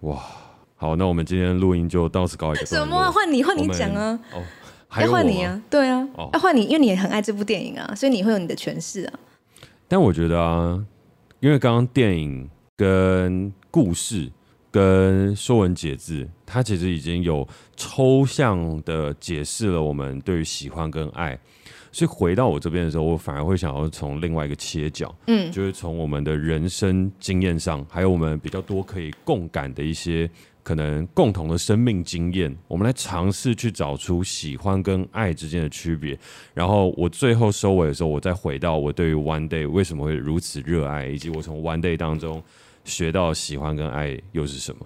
[0.00, 0.22] 哇，
[0.76, 2.98] 好，那我们今天录音就到此告一个段落。
[2.98, 3.10] 什么？
[3.10, 4.20] 换你，换你讲啊！
[4.30, 4.42] 哦，
[5.00, 5.62] 要换你啊！
[5.70, 9.14] 对啊，哦、要换你，因为你也很爱这部电影啊，所以你会有你的诠释啊。
[9.88, 10.78] 但我觉得啊，
[11.40, 14.30] 因为刚刚电影跟故事
[14.74, 21.38] 跟说文解字，它其实已经有抽象的解释了我们对于喜欢跟爱。
[21.92, 30.28] 所以回到我这边的时候，我反而会想要从另外一个切角，嗯，就是从我们的人生经验上，还有我们比较多可以共感的一些
[30.64, 36.18] 可能共同的生命经验，我们来尝试去找出喜欢跟爱之间的区别。
[36.52, 42.42] 然后我最后收尾的时候，我再回到我对于 One Day 为什么会如此热爱，以及我从 One Day 当中
[42.84, 44.80] 学到喜欢跟爱又是什么。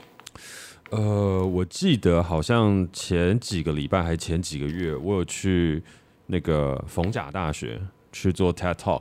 [0.91, 5.83] 呃，我记得好像前几个礼拜还前几个月，我有去。
[6.31, 7.81] 那个逢甲大学
[8.13, 9.01] 去做 TED Talk，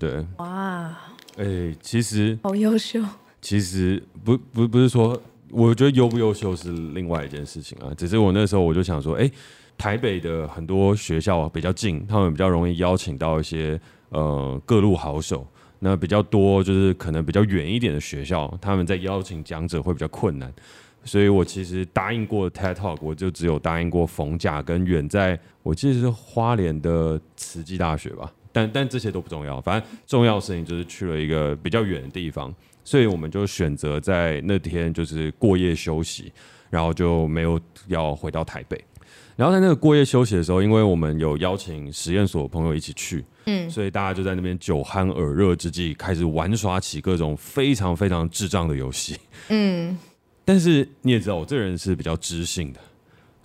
[0.00, 0.98] 对，哇，
[1.36, 3.00] 哎、欸，其实好优秀。
[3.40, 7.94] 其实不不不是说，我觉得优不优秀是另外一件事情啊。
[7.96, 9.32] 只是我那时候我就想说，哎、欸，
[9.78, 15.46] 台北的很多学校比较近，他们比较容易邀请到一些呃各路好手。
[15.80, 20.52] 那比较多就是可能比较远一点的学校，他们在邀请讲者会比较困难。
[21.02, 28.30] 所以我其实答应过 TED Talk，我就只有答应过逢甲跟远在，我记得是花莲的慈济大学吧。
[28.52, 36.30] 但但这些都不重要，反正重要的事情就是去了一个比较远的地方，所以我们就选择在那天就是过夜休息，
[36.68, 38.78] 然后就没有要回到台北。
[39.36, 49.16] 然后在那个过夜休息的时候，因为我们有邀请实验所朋友一起去，嗯，所以大家就在那边酒酣耳热之际，开始玩耍起各种非常非常智障的游戏，
[49.48, 49.98] 嗯。
[50.42, 52.80] 但是你也知道，我这人是比较知性的，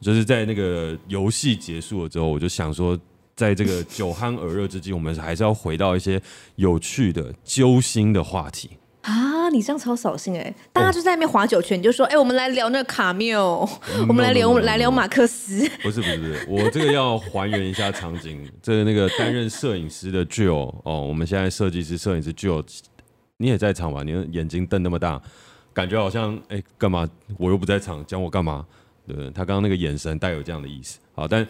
[0.01, 2.97] 就是在那个游戏结束了之后，我就想说，
[3.35, 6.19] 在这个酒酣耳热之际，我们还是要回到一些
[6.55, 8.71] 有趣的、揪心的话题
[9.45, 9.49] 啊！
[9.49, 10.53] 你这样超扫兴哎！
[10.73, 13.67] 大家就在那边划酒圈，你就说：“哎、欸，我们来聊那个卡缪，
[14.07, 18.49] 我们来聊，我们来聊马克思。”不是不是不是，我这个要还原一下场景。
[18.61, 22.65] 这个那个担任摄影师的 Jill 哦，我们现在设计师、摄影师 Jill，
[23.37, 24.01] 你也在场吧？
[24.03, 25.21] 你的眼睛瞪那么大。
[25.73, 27.07] 感觉好像哎，干嘛？
[27.37, 28.65] 我又不在场，讲我干嘛？
[29.05, 29.29] 对不对？
[29.29, 30.97] 他刚刚那个眼神带有这样的意思。
[31.13, 31.45] 好，但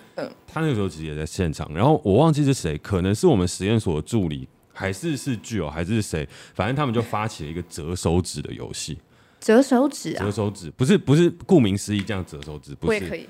[0.46, 1.72] 他那个时候其实也在现场。
[1.74, 6.28] 然后我忘记是谁，可能是我们实验所的助理，还是是具有，还是谁？
[6.54, 9.00] 反正他们就发起了一个折手指的游戏。
[9.40, 10.20] 折手指啊？
[10.24, 12.76] 折手指不是不是，顾名思义这样折手指。
[12.76, 13.30] 不是，我也可以。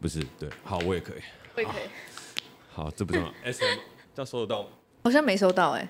[0.00, 1.20] 不是，对，好，我也可以。
[1.54, 1.82] 我也可以。
[2.72, 3.32] 好，这不重要。
[3.44, 3.78] S M，
[4.14, 4.68] 这样收得到吗？
[5.04, 5.88] 好像没收到哎。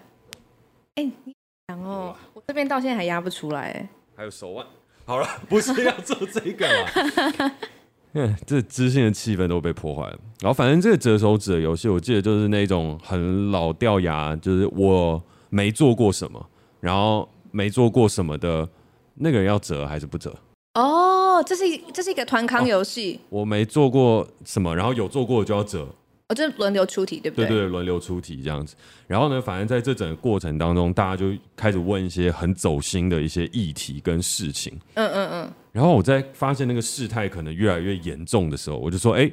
[0.97, 1.35] 哎，你
[1.69, 3.88] 讲哦，我这边到现在还压不出来哎。
[4.16, 4.66] 还有手腕，
[5.05, 7.57] 好了，不是要做这个了。
[8.16, 10.18] 嗯， 这知性的气氛都被破坏了。
[10.40, 16.44] 然后，反正这个折手指的游戏，我记得就是那种很老掉牙，就是我没做过什么，
[16.81, 18.66] 然后没做过什么的
[19.14, 20.35] 那个人要折还是不折？
[20.74, 23.20] 哦，这是一这是一个团康游戏。
[23.29, 25.87] 我没做过什么，然后有做过的就要折。
[26.28, 27.46] 哦，就是轮流出题，对不对？
[27.46, 28.74] 对对，轮流出题这样子。
[29.06, 34.76] 然后呢，反正在这整个过程当中，大家就开始问一些很走心的一些议题跟事情。
[34.94, 35.52] 嗯嗯嗯。
[35.70, 39.30] 然后我在发现那个事态可能越来越严重的时候，我就说：“哎，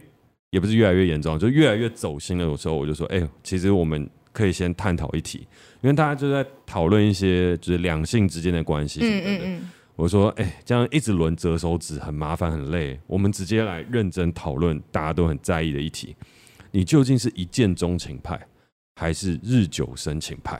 [0.52, 5.48] 也不是越来越严重，就越来越走心了。”有时候我就说：“哎，其实我们可以先探讨一题，
[5.82, 9.22] 因为大家就在讨论一些就是两性之间的关系什么的。
[9.22, 9.70] 嗯嗯嗯。
[9.96, 16.16] 我说：“哎，这样一直轮折手指很麻烦很累，我们直接来认真讨论大家都很在意的议题。”
[16.76, 18.48] 你究竟是一见钟情派，
[18.96, 20.60] 还是日久生情派？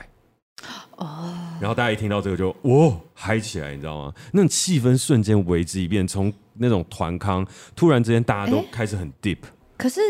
[0.96, 1.28] 哦，
[1.60, 4.14] 然后大家一听到这个就哦嗨起来，你知道吗？
[4.32, 9.38] 那种气氛瞬间为之一变，从那种团康，突然之间大家都开始很 deep。
[9.76, 10.00] 可是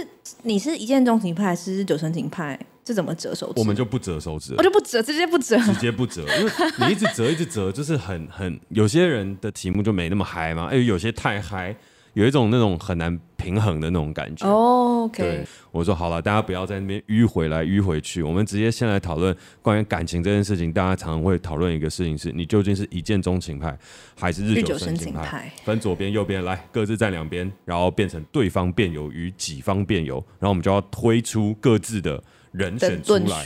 [0.43, 2.59] 你是一见钟情派，还是日久生情派？
[2.85, 3.55] 这怎么折手指？
[3.57, 11.75] 我们就不折手指，我就不折，直接不折，直接不折，因为你一直折一直折，就是很很有些人的题目就没那么嗨嘛，哎，有些太嗨。
[12.14, 14.46] 有一种那种很难平衡的那种感觉。
[14.48, 15.22] 哦，OK。
[15.22, 20.72] 对，我说好了，大家不要在那边迂回来迂回去，我们直接先来讨论关于感情这件事情。
[20.72, 23.77] 大家常常会讨论一个事情是：你究竟是一见钟情派，
[24.18, 25.22] 还是日久生情派？
[25.22, 32.22] 情派分左边右边来，各自站两边，然后变成对方辩友与己方辩友，然后我们就要推出各自的
[32.53, 33.44] 人选出来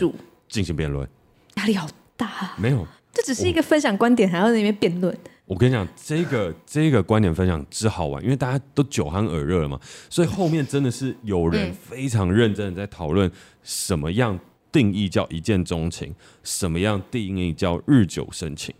[0.48, 1.09] 进行辩论。
[1.57, 2.54] 压力好大啊。
[2.59, 5.16] 没有，这只是一个分享观点，还要在那边辩论。
[5.48, 9.80] 我跟你讲，这个这个观点分享之好玩，因为大家都酒酣耳热了嘛，
[10.11, 13.30] 所以后面真的是有人非常认真的在讨论
[13.62, 14.38] 什么样
[14.70, 18.74] 定义叫一见钟情，什么样定义叫日久生情。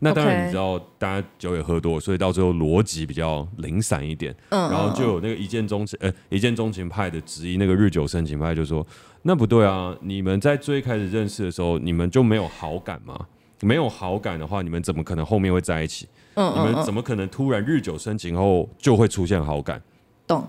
[0.00, 8.84] 那当然你知道，大家酒也喝多，所以到最后逻辑比较零散一点，然后就有那个一见钟情，呃，一见钟情派的质疑那个日久生情派，就说
[9.22, 13.26] 那不对啊，你们在最开始认识的时候，你们就没有好感吗？
[13.62, 16.08] 没有好感的话，你们怎么可能后面会在一起？
[16.34, 19.82] 嗯，你们怎么可能突然日久生情后就会出现好感？
[20.26, 20.46] 懂。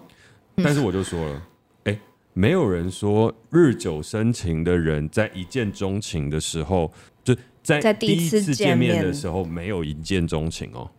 [0.58, 1.42] 但是我就说了，
[1.86, 2.00] 哎，
[2.34, 6.92] 没有人说日久生情的人在一见钟情的时候，
[7.24, 10.90] 就在第一次见面的时候没有一见钟情哦。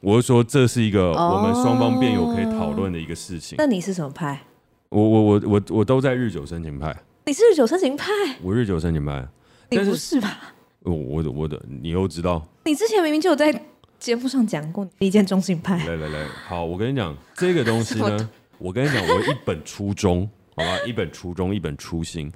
[0.00, 3.56] 我是说，这是一个我们双方辩友可以讨论的一个事情。
[3.58, 4.40] 那你是什么派？
[4.88, 6.94] 我我我我我都在日久生情派。
[7.26, 8.06] 你是日久生情派？
[8.42, 9.26] 我日久生情派。
[9.70, 10.54] 你不是吧？
[10.82, 12.46] 我我的我的，你又知道？
[12.64, 13.52] 你之前明明就有在
[13.98, 15.76] 节目上讲过一见钟情派。
[15.86, 22.32] 来来来，好，我跟你讲这个东西呢， 我跟你讲，我一本初衷，好吧，一本初衷，一本初心。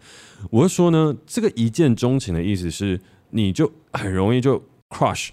[0.50, 5.30] 我是说呢，这个一见钟情的意思是，你就很容易就 crush，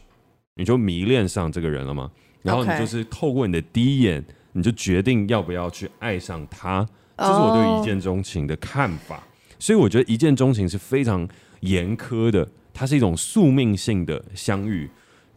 [0.56, 2.10] 你就迷恋上这个人了吗？
[2.42, 6.88] 然后你就是透过你的第一眼，你就决定要不要去爱上他。
[7.18, 9.16] 这是我对一见钟情的看法。
[9.18, 9.24] Oh.
[9.60, 11.28] 所以我觉得一见钟情是非常
[11.60, 12.48] 严苛的。
[12.74, 14.90] 它是一种宿命性的相遇，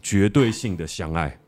[0.02, 1.38] 绝对性的相爱。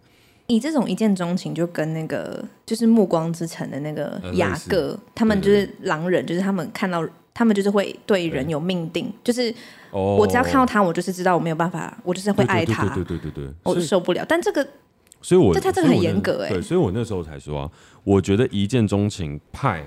[0.49, 9.53] 你这种一见钟情，就跟那个就是《暮光之城》的那个雅各，他们就是狼人，就是他们看到他们就是会对人有命定，就是
[9.90, 12.85] 我只要看到他，我就是知道我没有办法，我就是会爱他。
[12.94, 14.25] 对对对对对，我就受不了。
[14.29, 14.64] 但这个，
[15.20, 16.51] 所以我这他这个很严格哎。
[16.51, 17.70] 对，所以我那时候才说啊，
[18.05, 19.85] 我觉得一见钟情派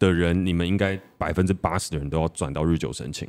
[0.00, 3.28] 的人，你们应该百分之八十的人都要转到日久生情。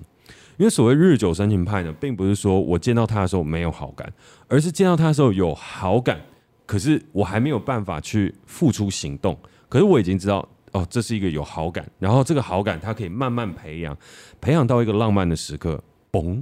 [0.58, 4.12] 因为所谓日久生情派呢，并不是说我见到他的时候没有好感，
[4.48, 6.20] 而是见到他的时候有好感，
[6.66, 9.38] 可是我还没有办法去付出行动。
[9.68, 13.98] 可是我已经知道，哦，这是一个有好感，然后这个好感它可以慢慢培养，
[14.40, 16.42] 培养到一个浪漫的时刻，嘣，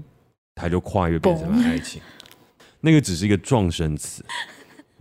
[0.54, 2.02] 它就跨越变成了爱情。
[2.82, 4.24] 那个只是一个撞声词，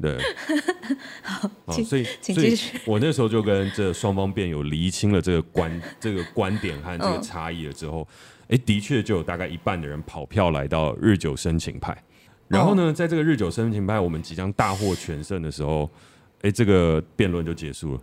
[0.01, 0.17] 对。
[1.23, 1.51] 好，
[1.83, 2.57] 所以，所以。
[2.87, 8.07] 我那时候就跟这双方辩友厘清了这个观这个观点和这个差异了之后。
[8.49, 11.97] 哎，的确就有大概一半的人跑票来到日久生情派，
[12.49, 15.91] 然后呢，哦、在这个日久生情派我们即将大获全胜的时候，
[16.43, 18.01] 哎，这个辩论就结束了。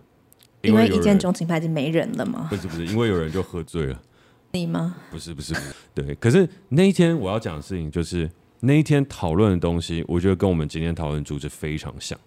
[0.61, 2.47] 因为，一见钟情派已经没人了吗？
[2.49, 4.01] 不是不是，因为有人就喝醉了。
[4.51, 4.95] 你吗？
[5.11, 6.15] 不是不是不是，对。
[6.15, 8.29] 可是那一天我要讲的事情就是
[8.61, 12.19] 那一天讨论的东西，我觉得跟我们今天讨论的主旨非常像。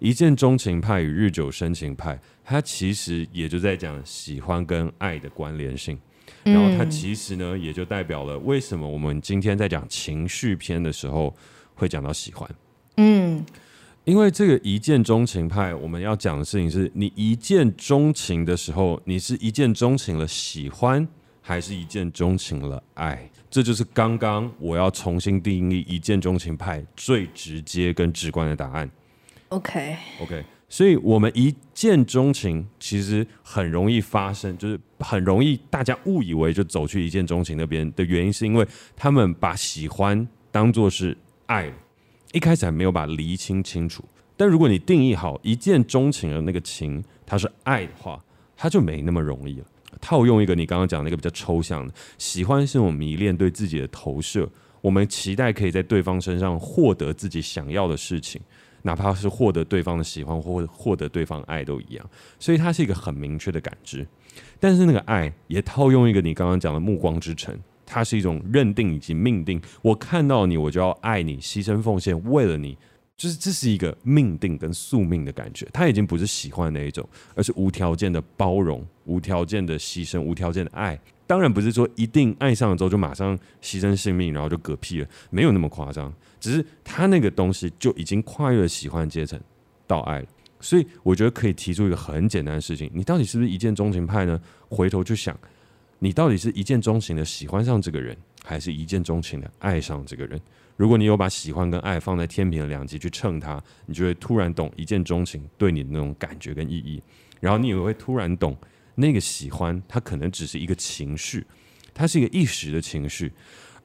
[0.00, 5.96] 一见钟情派与日久生情派，它其实也就在讲喜欢跟爱的关联性。
[6.44, 11.34] 然后它其实呢，也就代表了为什么我们今天在讲情绪篇的时候
[11.74, 12.48] 会讲到喜欢。
[12.96, 13.44] 嗯，
[14.04, 21.06] 因为这个一见钟情派，我们要讲的事情是你一见钟情的时候，你是一见钟情了喜欢，
[21.40, 23.30] 还是一见钟情了爱？
[23.50, 28.90] 这就是刚刚我要重新定义一见钟情派最直接跟直观的答案。
[29.48, 41.70] OK OK，所以我们一见钟情其实很容易发生，就是很容易大家误以为就走去一见钟情那边的原因，是因为他们把喜欢当作是爱，
[42.32, 44.02] 一开始还没有把厘清清楚。
[44.34, 48.24] 但如果你定义好一见钟情的那个情，它是爱的话，
[48.56, 49.66] 它就没那么容易了。
[50.00, 54.48] 套用一个你刚刚讲那个比较抽象的，喜欢是一种迷恋对自己的投射，
[54.80, 58.40] 我们期待可以在对方身上获得自己想要的事情。
[58.82, 64.06] 哪怕是获得对方的喜欢或获得对方爱都一样，所以它是一个很明确的感知。
[64.58, 69.60] 但是那个爱也套用一个你刚刚讲的目光之城，它是一种认定以及命定。
[69.82, 72.76] 我看到你，我就要爱你，牺牲奉献，为了你，
[73.16, 75.68] 就是这是一个命定跟宿命的感觉。
[75.72, 80.98] 它已经不是喜欢那一种，而是无条件的包容、无条件的牺牲、无条件的爱。
[81.32, 86.12] 当然不是说一定爱上了之后就马上牺牲性命，然后就嗝屁了，没有那么夸张。
[86.38, 89.40] 只是他那个东西就已经跨越了喜欢阶层
[89.86, 90.26] 到爱了，
[90.60, 94.38] 所以我觉得可以提出一个很简单的事情：你到底是不是一见钟情派呢？
[94.68, 95.34] 回头去想，
[96.00, 98.14] 你到底是一见钟情的喜欢上这个人，
[98.44, 100.38] 还是一见钟情的爱上这个人？
[100.76, 107.02] 如果你有把喜欢跟爱放在天平的两极去称它，你就会突然懂一见钟情对你的那种感觉跟意义，
[107.40, 108.54] 然后你也会突然懂
[108.94, 111.46] 那个喜欢，它可能只是一个情绪，
[111.94, 113.32] 它是一个一时的情绪，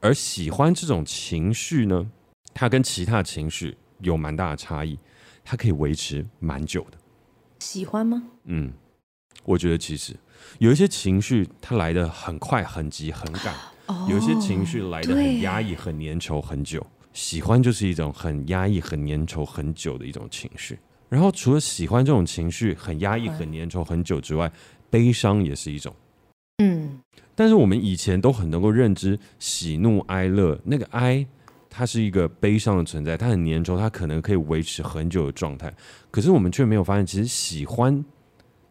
[0.00, 2.10] 而喜欢这种情绪呢，
[2.52, 4.98] 它跟其他情绪有蛮大的差异，
[5.44, 6.98] 它可以维持蛮久的。
[7.60, 8.22] 喜欢吗？
[8.44, 8.72] 嗯，
[9.44, 10.14] 我觉得其实
[10.58, 13.52] 有一些情绪，它来得很快、很急、很赶；
[13.86, 16.86] 哦、有一些情绪来得很压抑、很粘稠很久。
[17.12, 20.78] 喜欢就是一种很压抑、很粘稠很久的一种情绪。
[21.08, 24.52] 然后除了喜欢这种情绪很压抑、很粘稠很久之外，
[24.90, 25.94] 悲伤也是一种。
[26.58, 27.00] 嗯，
[27.34, 31.26] 但是我们以前都很能够认知喜怒哀乐，那个哀。
[31.70, 35.72] 它是一个悲伤的存在，它很粘稠，它可能可以维持很久的状态。
[36.10, 38.04] 可是我们却没有发现，其实喜欢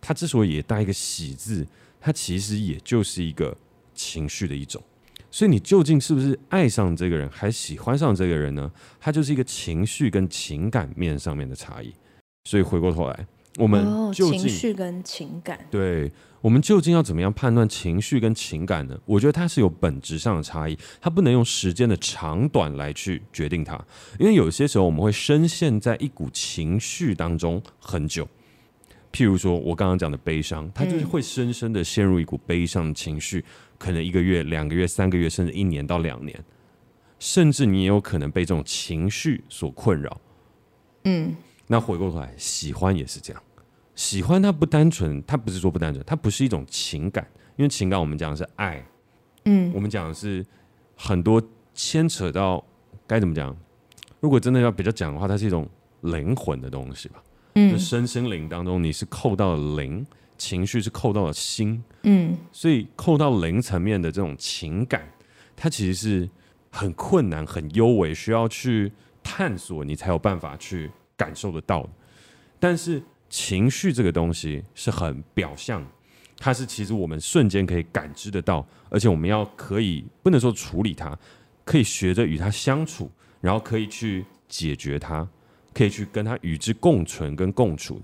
[0.02, 1.66] 它之所以也带一个喜字，
[2.02, 3.56] 它其实也就是一个
[3.94, 4.82] 情绪的一种。
[5.30, 8.70] 所以你究竟是不是爱上这个人，还喜欢上这个人呢？
[9.00, 11.94] 它就是一个情绪跟情感面上面的差异。
[12.46, 16.12] 所以回过头来，我们究竟、哦、情绪跟情感对。
[16.40, 18.98] 我们究竟要怎么样判断情绪跟情感呢？
[19.06, 23.76] 我觉得它是有本质上的差异，它不能用时间的长短来去决定它。
[24.20, 28.26] 因为有些时候我们会深陷在一股情绪当中很久，
[29.12, 33.44] 譬如说我刚刚讲的悲伤，它就是会深深的陷入一股悲伤的情绪，
[33.80, 36.40] 可能一个月、两个月、三个月，甚至一年到两年，
[37.18, 40.22] 甚至你也有可能被这种情绪所困扰。
[41.06, 43.44] 嗯，那回过头来，喜欢也是这样。
[43.98, 48.86] 喜欢它不单纯，它不是说不单纯，它不是一种情感，因为情感我们讲的是爱，
[49.46, 50.46] 嗯，我们讲的是
[50.96, 51.42] 很多
[51.74, 52.64] 牵扯到
[53.08, 53.58] 该怎么讲？
[54.20, 55.68] 如果真的要比较讲的话，它是一种
[56.02, 57.24] 灵魂的东西吧，
[57.56, 60.06] 嗯，就身心灵当中你是扣到了灵，
[60.38, 65.12] 情绪是扣到了心，嗯，所以扣到灵层面的这种情感，
[65.56, 66.30] 它其实是
[66.70, 68.92] 很困难、很幽微，需要去
[69.24, 71.90] 探索，你才有办法去感受得到的，
[72.60, 73.02] 但是。
[73.30, 75.86] 情绪这个东西是很表象，
[76.38, 81.18] 它是其实我们瞬间可以感知得到，而且我们要可以不能说处理它，
[81.66, 83.12] 可以学着与它相处，
[83.42, 85.28] 然后可以去解决它，
[85.74, 88.02] 可以去跟它与之共存跟共处。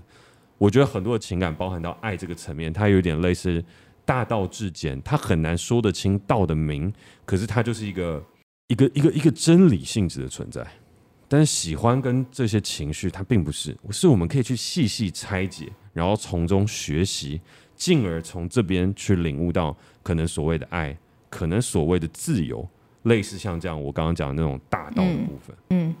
[0.58, 3.62] 我觉得很多的情感包含到爱这个层面，它有点类似
[4.04, 6.92] 大道至简，它很难说得清道的明，
[7.24, 8.22] 可是它就是一个
[8.68, 10.66] 一个一个一个真理性质的存在。
[11.34, 17.40] 但是喜欢跟这些情绪，它并不是，是我们可以去细细拆解，然后从中学习，
[17.74, 20.96] 进而从这边去领悟到可能所谓的爱，
[21.28, 22.64] 可能所谓的自由，
[23.02, 25.56] 类似像这样我刚刚讲的那种大道的部分。
[25.70, 25.92] 嗯，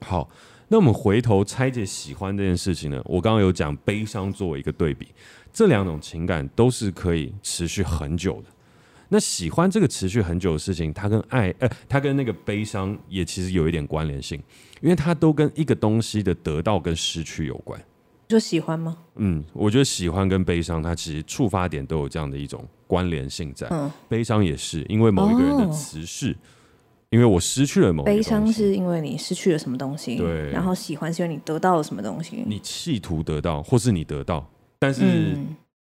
[0.00, 0.26] 好，
[0.68, 2.98] 那我们回头拆解喜欢这件事情呢？
[3.04, 5.08] 我刚刚有讲悲伤作为一个对比，
[5.52, 8.48] 这两种情感都是可以持续很久的。
[9.10, 14.38] 那喜欢这个持续很久的事情，它跟爱，呃，它跟那个悲伤也其实有一点关联性，
[14.82, 17.80] 因为它都跟一个东西的得到跟失去有关。
[18.28, 18.98] 就喜欢吗？
[19.16, 23.66] 嗯，我觉得喜欢跟悲伤，它其实触发点都有这样的一种关联性在。
[23.70, 26.36] 嗯，悲伤也是因为某一个人的辞世，哦，
[27.08, 28.04] 因为我失去了某。
[28.04, 30.50] 悲伤是因为你失去了什么东西，对。
[30.50, 34.46] 然后喜欢是因为你得到了什么东西，你企图得到，或是你得到，
[34.78, 35.34] 但是。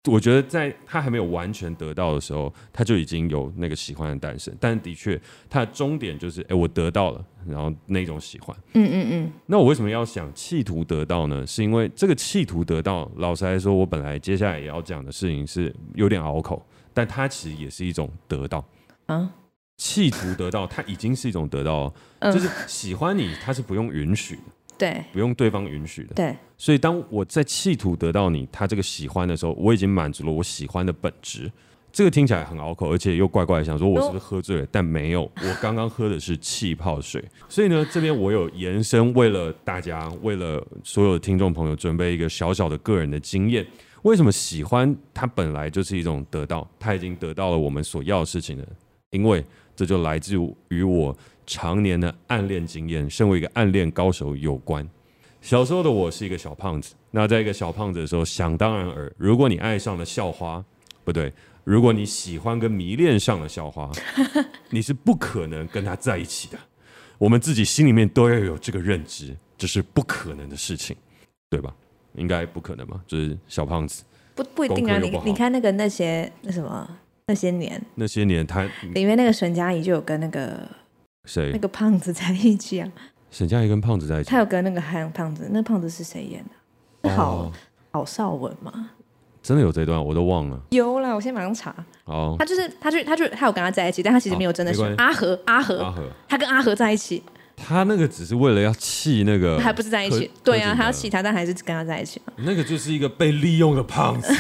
[0.07, 4.55] 嗯我觉得在他还没有完全得到的时候，他就已经有那个喜欢的诞生。
[4.61, 8.55] 但的确，他的终点就是，哎，我得到了，然后那种喜欢。
[8.75, 9.33] 嗯嗯嗯。
[9.47, 11.47] 那我为什么要想企图得到呢？
[11.47, 18.63] 是因为这个企图得到，老实来说，我本来接下来也要讲的事情是有点拗口，但它其实也是一种得到。
[19.07, 19.31] 啊？
[19.79, 21.93] 企图得到，它已经是一种得到，
[22.31, 24.43] 就是喜欢你，它是不用允许的。
[24.77, 26.15] 对，不用对方允许的。
[26.15, 31.51] 对，所以当我在企图得到你他这个喜欢的时候，我已经满足了我喜欢的本质。
[31.93, 34.67] 这个听起来很拗口，而且又怪怪的，想说我是不是喝醉了？
[34.73, 37.25] 但没有， 我刚刚喝的是气泡水。
[37.49, 43.65] 所以呢，这边我有延伸，为了大家，为了所有的听众朋友，准备一个小小的个人的经验。
[44.03, 46.69] 为什么喜欢它本来就是一种得到？
[46.81, 48.67] 它已经得到了我们所要的事情了，
[49.11, 49.45] 因为
[49.77, 50.35] 这就来自
[50.69, 51.17] 于我
[51.47, 54.89] 常年的暗恋经验，身为一个暗恋高手有关。
[55.41, 60.65] 小时候的我是一个小胖子，那在一个小胖子的时候，想当然尔，如果你爱上了校花，
[61.05, 61.33] 不对。
[61.65, 63.91] 如果你喜欢跟迷恋上了校花，
[64.69, 66.59] 你是不可能跟他在一起的。
[67.17, 70.95] 我们自己心里面都要有这个认知，这是不可能的事情，
[71.49, 71.75] 对吧？
[72.17, 73.01] 应该不可能吧？
[73.07, 74.99] 就是小胖子，不不一定啊。
[74.99, 76.87] 你你看那个那些那什么
[77.27, 80.69] 那些年，那些年他里面那个沈佳宜就有跟那个
[81.25, 82.89] 谁那个胖子在一起啊。
[83.31, 86.45] 沈佳宜跟胖子在一起，他有跟那个韩胖子，那胖子是谁演
[87.03, 87.11] 的？
[87.17, 87.53] 郝、哦、
[87.93, 88.91] 郝邵文吗？
[89.43, 90.59] 真的有这段，我都忘了。
[90.71, 91.75] 有啦，我先马上查。
[92.05, 97.23] 哦，他就是，他就，他就，他有跟他在一起，但他其实没有真的是阿和，阿和，阿和，他跟阿和在一起。
[97.57, 100.31] 他那个只是为了要气那个，还不是在一起？
[100.43, 102.23] 对啊，他要气他，但还是跟他在一起。
[102.37, 104.33] 那个就是一个被利用的胖子，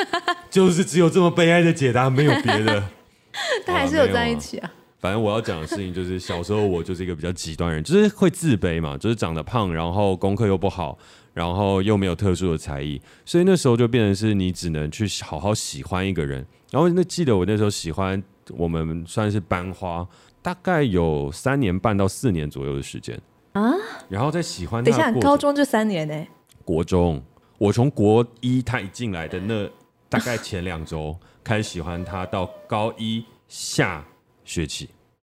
[0.48, 2.82] 就是只有这么悲哀的解答，没有别的。
[3.66, 4.70] 他还是有在一起啊。
[5.02, 10.96] 反正我要讲的事情就是，小时候我就是一个比较极端人，就是会自卑嘛，就是长得胖，然后功课又不好。
[11.34, 16.46] 然后又没有特殊的才艺，所以那时候就变成是你只能去好好喜欢一个人。
[16.70, 20.06] 然后那记得我那时候喜欢我们算是班花，
[20.42, 23.18] 大概有三年半到四年左右的时间
[23.52, 23.72] 啊。
[24.10, 26.26] 然后在喜欢他，等一下，高中就三年呢？
[26.66, 27.22] 国中，
[27.56, 29.66] 我从国一他一进来的那
[30.10, 34.04] 大概前两周开始喜欢他，到高一下
[34.52, 34.86] 学期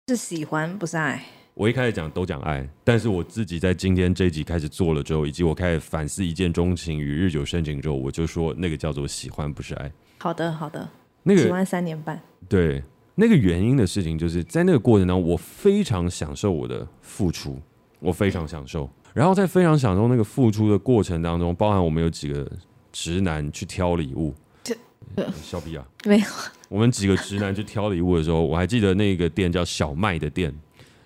[0.09, 1.23] 是喜欢，不是爱。
[1.53, 9.89] 我一开始讲都讲爱，但是我自己在今天这一集开始做了之后，以及我开始反思一见钟情与日久生情之后，我就说那个叫做喜欢，不是爱。
[10.17, 10.89] 好的，好的。
[11.23, 12.19] 那个喜欢三年半。
[12.49, 12.83] 对，
[13.15, 17.57] 那个原因的事情，就是在那个过程当中，我非常享受我的付出，
[18.01, 18.89] 我非常享受。
[19.13, 22.45] 然后在非常享受那个付出的过程当中，包含我们有几个
[22.91, 24.35] 直男去挑礼物。
[25.15, 26.25] 这，小比啊，没有。
[26.69, 30.53] 我们几个直男去挑礼物的时候，我还记得那个店叫小麦的店。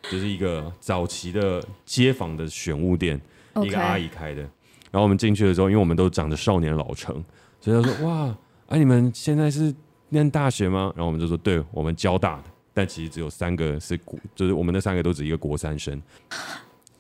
[0.10, 3.20] 就是一个早期的街坊的选物店.
[3.64, 4.42] 一个阿姨开的。
[4.90, 7.24] 然后我们进去的时候，因为我们都长得少年老成，
[7.60, 8.26] 所以他说：“哇，
[8.68, 9.76] 哎、啊，你们现在是
[10.08, 12.44] 念大学吗？”然后我们就说：“对，我们交大的。”
[12.74, 16.02] 但其实只有三个是国，就是我们那三个都只一个国三生。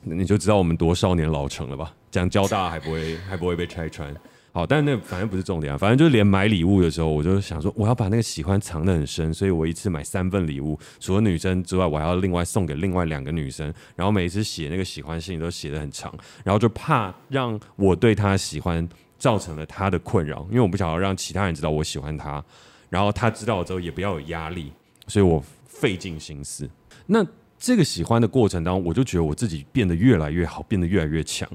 [0.01, 1.93] 你就知道我们多少年老成了吧？
[2.11, 4.13] 讲交大还不会还不会被拆穿。
[4.59, 18.85] 好，但那反正不是重点啊，反正就是连买礼物的时候，我就想说，我要把那个喜欢藏得很深，所以我一次买三份礼物，除了女生之外，我还要另外送给另外两个女生，然后每一次写那个喜欢信都写得很长，然后就怕让我对她喜欢
[19.17, 22.43] 造成了她的困扰，因为我不想要让其他人知道我喜欢她，
[22.89, 24.73] 然后她知道了之后也不要有压力，
[25.07, 26.69] 所以我费尽心思。
[27.05, 27.25] 那
[27.57, 31.49] 这个喜欢的过程当中，我就觉得我自己变得越来越好，变得越来越强。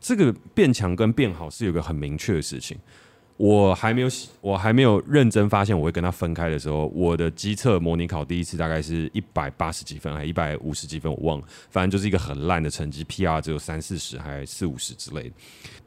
[0.00, 2.78] 这个变强跟变好是有个很明确的事情。
[3.36, 4.08] 我还没有，
[4.40, 15.36] 我还没有认真发现我会跟他分开的时候，我的机测模拟考第一次大概是一百八十几分，还一百五十几分，我忘了，反正就是一个很烂的成绩，PR 只有三四十，还四五十之类的。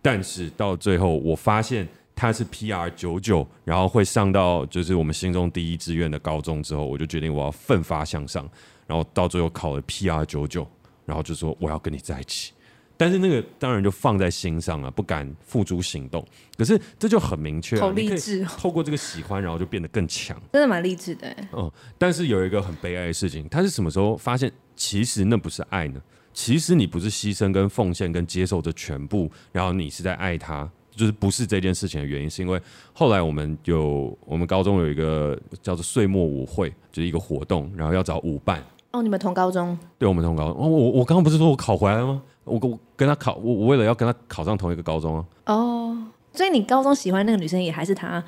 [0.01, 1.85] 但是到最后，我发现
[2.15, 8.49] 他是 PR 九九，然后会上到就是我们心中第一志愿的高中之后，我就决定我要奋发向上，
[8.87, 10.65] 然后到最后考了 PR 九九，
[11.05, 12.53] 然后就说我要跟你在一起。
[13.01, 16.23] 但是那个当然就放在心上了，不敢付诸行动。
[16.55, 18.47] 可是这就很明确，好励志哦。
[18.59, 21.35] 透过这个喜欢，然后就变得更强，真的蛮励志的。
[21.51, 25.99] 嗯，但是有一个很悲哀的事情，他是什么时候发现，其实那不是爱呢？
[26.31, 32.61] 其实你不是牺牲跟奉献跟接受这全部，然后你是在爱他，就是不是这件事情的原因，是因为
[32.93, 38.63] 后来我们有我们高中有一个叫做岁末舞会，就是一个活动，然后要找舞伴。
[38.91, 39.77] 哦，你们同高中？
[39.97, 40.53] 对，我们同高中。
[40.61, 42.21] 哦，我我刚刚不是说我考回来了吗？
[42.43, 45.25] 我我跟他考，我我为了要跟他考上同一个高中啊。
[45.45, 45.97] 哦，
[46.33, 48.21] 所以你高中喜欢那个女生也还是他？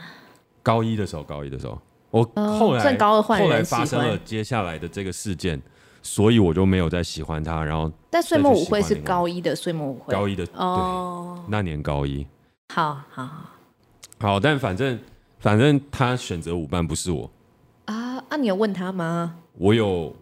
[0.62, 1.78] 高一的时候，高一的时候，
[2.12, 2.24] 我
[2.58, 5.62] 后来、哦、高二换人，后来发生了接下来的这个事件，
[6.02, 7.62] 所以我就没有再喜欢他。
[7.66, 12.26] 然后，但岁末舞会是高一的岁末舞会，高一的哦，那年高一。
[12.74, 13.30] 好好好，
[14.20, 14.98] 好，但反正
[15.40, 17.30] 反正他选择舞伴不是我
[17.86, 18.38] 啊啊！
[18.38, 19.36] 你有问他吗？
[19.58, 20.16] 我有。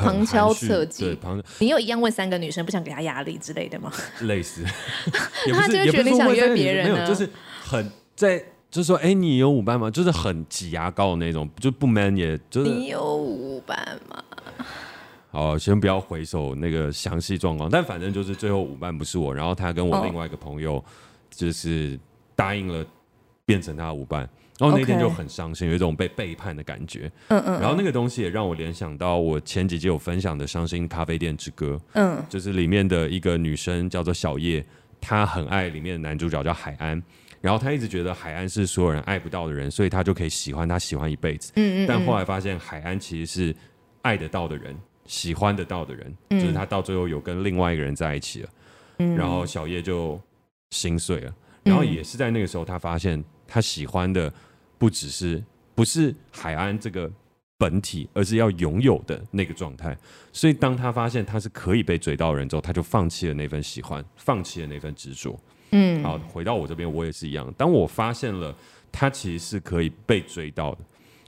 [0.00, 3.92] 旁敲侧击，对，旁你又一样问三个女生，不想给她压力之类的吗？
[4.22, 4.62] 类似，
[5.46, 7.28] 也不是，他就会觉得你想约别人，没有，就是
[7.62, 8.38] 很在，
[8.70, 9.90] 就是说，哎、欸，你有舞伴吗？
[9.90, 14.22] 就是很挤牙膏的那种，就不 man，也就是你有舞伴吗？
[15.30, 20.82] 好，先不要回首那个详细状况，但反正就是最后舞伴不是我，然后他跟我另外一个朋友
[21.30, 21.98] 就是
[22.36, 22.84] 答应了
[23.46, 24.28] 变成他的舞伴。
[24.58, 27.10] 然后那天就很伤心，有一种被背叛的感觉。
[27.28, 27.60] 嗯嗯。
[27.60, 31.74] 然后那个东西也让我联想到我前几集有分享的《伤心咖啡店之歌》。
[31.94, 32.24] 嗯。
[32.28, 34.64] 就是里面的一个女生叫做小叶，
[35.00, 37.02] 她很爱里面的男主角叫海安，
[37.40, 41.52] 然后她一直觉得海安是所有人爱不到的人，所以她就可以喜欢他喜欢一辈子。
[41.56, 41.86] 嗯嗯。
[41.88, 43.56] 但后来发现海安其实是
[44.02, 44.76] 爱得到的人，
[45.06, 48.48] 喜欢得到的人，就是他到最后有跟另外一个人在一起了。
[48.98, 49.16] 嗯。
[49.16, 50.20] 然后小叶就
[50.70, 51.34] 心碎了，
[51.64, 53.22] 然后也是在那个时候，她发现
[53.52, 54.32] 她喜欢的。
[54.82, 55.40] 不只是
[55.76, 57.08] 不是海安这个
[57.56, 59.96] 本体，而是要拥有的那个状态。
[60.32, 65.38] 所以，当他发现他是可以被追到的人之后，他就放弃了那份喜欢，放弃了那份执着。
[65.70, 67.54] 嗯，好，回到我这边，我也是一样。
[67.56, 68.52] 当我发现了
[68.90, 70.78] 他其实是可以被追到的，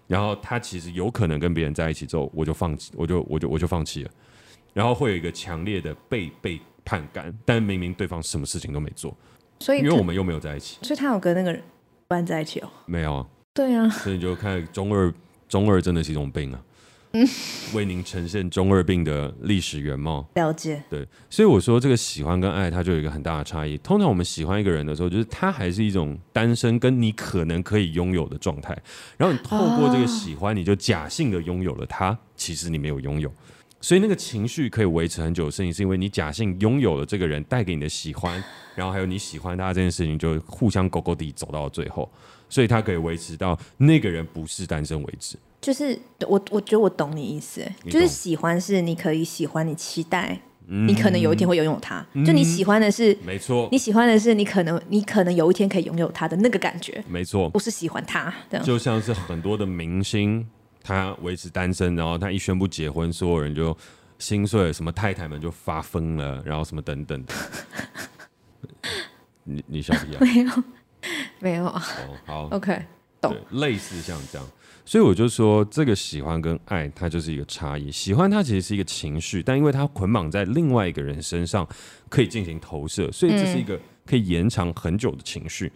[0.08, 4.10] 然后他其实有可能跟别人在一起之后，我就放弃，我就我就我就放弃了。
[4.72, 9.16] 然后会有一个强烈的被背叛感，但明明对方什么事情都没做，
[9.60, 11.62] 所以因为我们又没有在一起，所以他有跟那个人
[12.14, 12.68] 伴在一起哦？
[12.86, 13.26] 没有啊。
[13.52, 15.12] 对啊，所以你就看中二，
[15.48, 16.60] 中二真的是一种病啊。
[17.12, 17.26] 嗯，
[17.74, 20.24] 为您呈现中二病的历史原貌。
[20.34, 20.80] 了解。
[20.88, 23.76] 对，所以我说这个喜欢跟爱，它就有一个很大的差异。
[23.78, 28.76] 通常我们喜欢一个人的时候，就是他还是一种单身，跟你可能可以拥有的状态。
[29.16, 33.32] 然后你透过这个喜欢，你就假性的拥有了他，其实你没有拥有。
[33.84, 38.42] 所以那个情绪可以维持很久的事情，是因为你假性拥有了这个人带给你的喜欢，
[38.74, 42.10] 然后还有你喜欢他这件事情，就互相勾勾地走到了最后。
[42.48, 45.36] 所以他可以维持到那个人不是单身为止。
[45.60, 52.06] 就是我，我觉得我懂你意思，就是喜欢是你可以喜欢，你期待，嗯、你可能有一天会拥有他。
[52.14, 57.04] 嗯、就你喜欢的是，没错，你喜欢的是你可能，你可能有一天可以拥有他的那个感觉。
[57.06, 58.32] 没错，不是喜欢他，
[58.62, 60.46] 就像是很多的明星，
[60.84, 63.76] 他维持单身，然后他一宣布结婚，所有人就
[64.20, 67.24] 心碎了，什么太太们就发疯了，然后什么等等。
[69.42, 70.20] 你你笑不笑？
[70.20, 70.50] 没有。
[71.38, 72.82] 没有啊，哦，好，OK，
[73.20, 74.48] 懂，类似像这样，
[74.86, 77.92] 所以我就说，这个喜欢跟爱，它就是一个差异。
[77.92, 81.68] 喜欢它其实是一个情绪，但因为它捆绑在另外一个人身上，
[82.08, 85.70] 可以进行投射，所以这是一个可以延长很久的情绪，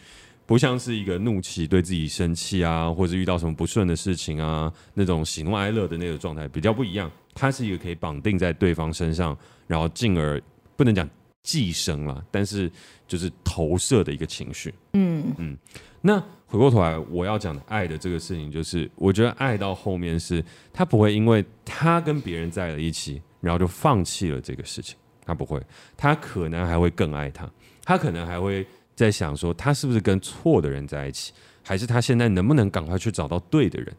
[0.49, 7.11] 不像是一个怒气，对自己生气啊，或者遇到什么不顺的事情啊，那种喜怒哀乐的那个状态比较不一样。
[7.35, 9.37] 它是一个可以绑定在对方身上，
[9.67, 10.43] 然后进而
[10.75, 11.07] 不能讲。
[11.41, 12.71] 寄生了，但是
[13.07, 14.75] 就是投射的一个情绪。
[14.93, 15.57] 嗯嗯。
[16.03, 20.45] 那回过头来，我要讲的爱的这个事情，就是我觉得爱到后面是，
[20.75, 24.97] 他不会因为他跟别人在了一起，然后就放弃了这个事情。
[25.25, 25.63] 他不会，
[25.97, 27.51] 他可能还会更爱他，
[27.83, 28.67] 他可能还会
[28.99, 31.33] 在想说，他是不是跟错的人在一起，
[31.63, 33.95] 还是他现在能不能赶快去找到对的人？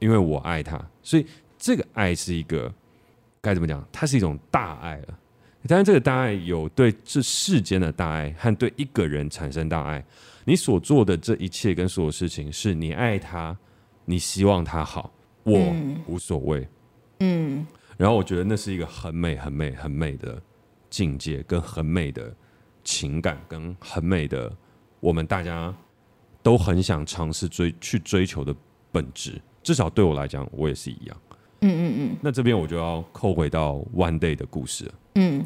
[0.00, 1.24] 因为我爱他，所以
[1.56, 2.72] 这个爱是一个
[3.40, 3.86] 该怎么讲？
[3.92, 5.18] 它是一种大爱了。
[5.68, 10.04] 当然，这个大爱有对这世间的大爱和对一个人产生大爱。
[10.44, 13.56] 你所做的这一切跟所有事情，是你爱他，
[14.04, 15.12] 你希望他好，
[15.44, 15.72] 我
[16.06, 16.66] 无所谓。
[17.20, 17.64] 嗯。
[17.98, 20.42] 然后我觉得那是一个很美、很美、很美的
[20.88, 22.34] 境界，跟很美的
[22.84, 24.50] 情感，跟很美的
[25.00, 25.74] 我们大家
[26.42, 28.54] 都很想尝试追去追求的
[28.92, 29.40] 本质。
[29.62, 31.16] 至少对我来讲，我也是一样。
[31.60, 32.16] 嗯嗯嗯。
[32.22, 34.94] 那这边我就要扣回到 One Day 的故事了。
[35.16, 35.44] 嗯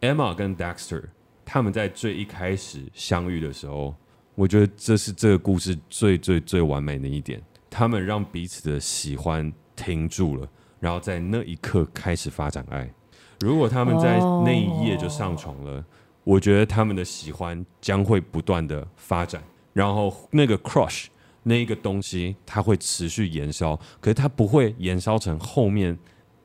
[0.00, 1.04] ，Emma 跟 Dexter
[1.44, 3.94] 他们在最一开始相遇的时候，
[4.34, 7.42] 我觉得这是这个故事最最最完美的一点。
[7.70, 12.88] 他们让彼此的喜欢停住了，然后在那一刻开始发展爱。
[13.40, 15.84] 如果他们在那一夜就上床了，哦、
[16.24, 21.06] 我觉得他们的喜欢将会不断的发展，然后那个 crush
[21.42, 25.98] 那一个东西，它会持续燃烧，可是它不会燃烧成后面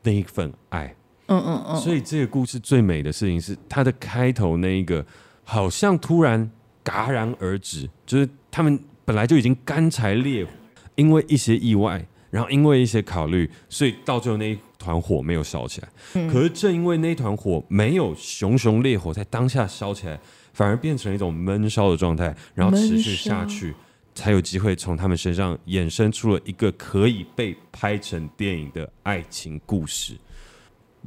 [0.04, 0.94] 那一份爱。
[1.28, 5.06] 嗯嗯嗯，所以这个故事最美的事情是它的开头那一个，
[5.44, 6.52] 好像突然
[6.84, 10.52] 戛然而止，就是他们本来就已经干柴烈火，
[10.96, 15.90] 因为一些意外，然后因为一些考虑，所以到最后那一团火没有烧起来。
[16.16, 20.20] 嗯、可是正因为那团火没有熊熊烈火在当下烧起来，
[20.54, 23.76] 反而变成一种闷烧的状态，然后持续下去，
[24.16, 30.16] 才有机会从他们身上衍生出了一个可以被拍成电影的爱情故事。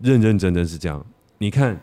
[0.01, 1.05] 认认真真是这样。
[1.39, 1.81] 你看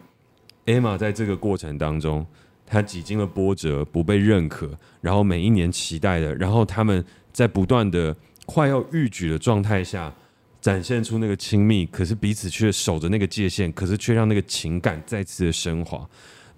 [0.65, 2.25] ，Emma 在这个过程当中，
[2.65, 4.71] 他几经了波折，不被认可，
[5.01, 8.15] 然后每一年期待的，然后他们在不断的
[8.45, 10.13] 快要逾矩的状态下，
[10.61, 16.07] 展现出那个亲密，可是彼此却守着那个界限，可是却让那个情感再次的升华。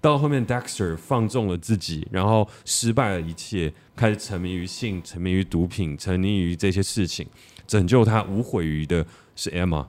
[0.00, 7.24] 到后面，Dexter 放纵了自己，然后失败了一切，开始沉迷于性，沉迷于毒品，沉迷于这些事情，
[7.68, 9.86] 拯救他无悔于的是 Emma。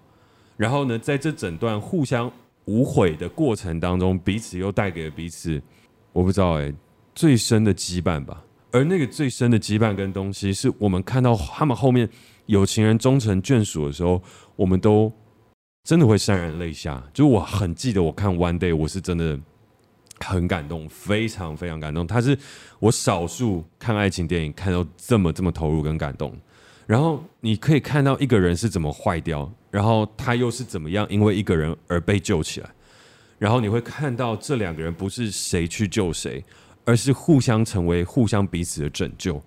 [0.55, 2.31] 然后呢，在这整段互相
[2.65, 5.59] 无悔的过程当中，彼此又带给了彼此，
[6.11, 6.71] 我不知道哎，
[7.15, 8.43] 最深的羁绊吧。
[8.69, 12.07] 而那个最深的羁绊跟东西，是我们看到他们后面
[12.45, 14.21] 有情人终成眷属的时候，
[14.55, 15.11] 我们都
[15.83, 17.03] 真的会潸然泪下。
[17.13, 19.39] 就我很记得，我看《One Day》，我是真的
[20.19, 22.05] 很感动，非常非常感动。
[22.05, 22.37] 他是
[22.79, 26.37] 我少数看爱情电影看到这么这么投入跟感动。
[26.85, 32.69] 然后你可以看到一个人是怎么坏掉，然后他又是怎么样因为一个人而被救起来。
[33.39, 36.43] 然后你会看到这两个人不是谁去救谁。
[36.85, 39.41] 而是互相成为互相彼此的拯救，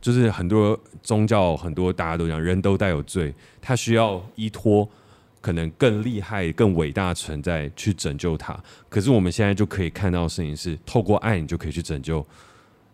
[0.00, 4.88] 就是很多宗教，很多大家都讲，人都带有罪，他需要依托
[5.40, 8.58] 可能更厉害、更伟大的存在去拯救他。
[8.88, 12.26] 可是我们现在就可以看到事情是，透过爱，你就可以去拯救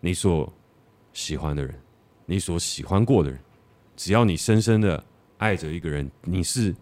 [0.01, 0.51] 你所
[1.13, 1.73] 喜欢的人，
[2.25, 3.39] 你所喜欢过的人。
[3.95, 5.03] 只要你深深的
[5.37, 6.75] 爱着一个人，你是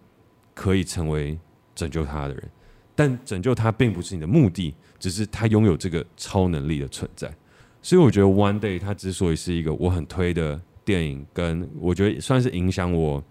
[0.53, 1.37] 可以成为
[1.73, 2.49] 拯救他的人。
[2.97, 4.73] 但拯救他并不是你的目的。
[4.97, 7.31] 只是他拥有这个超能力的存在，
[7.85, 13.23] 所以我觉得《One Day》它之所以是一个我很推的电影，跟我觉得算是影响我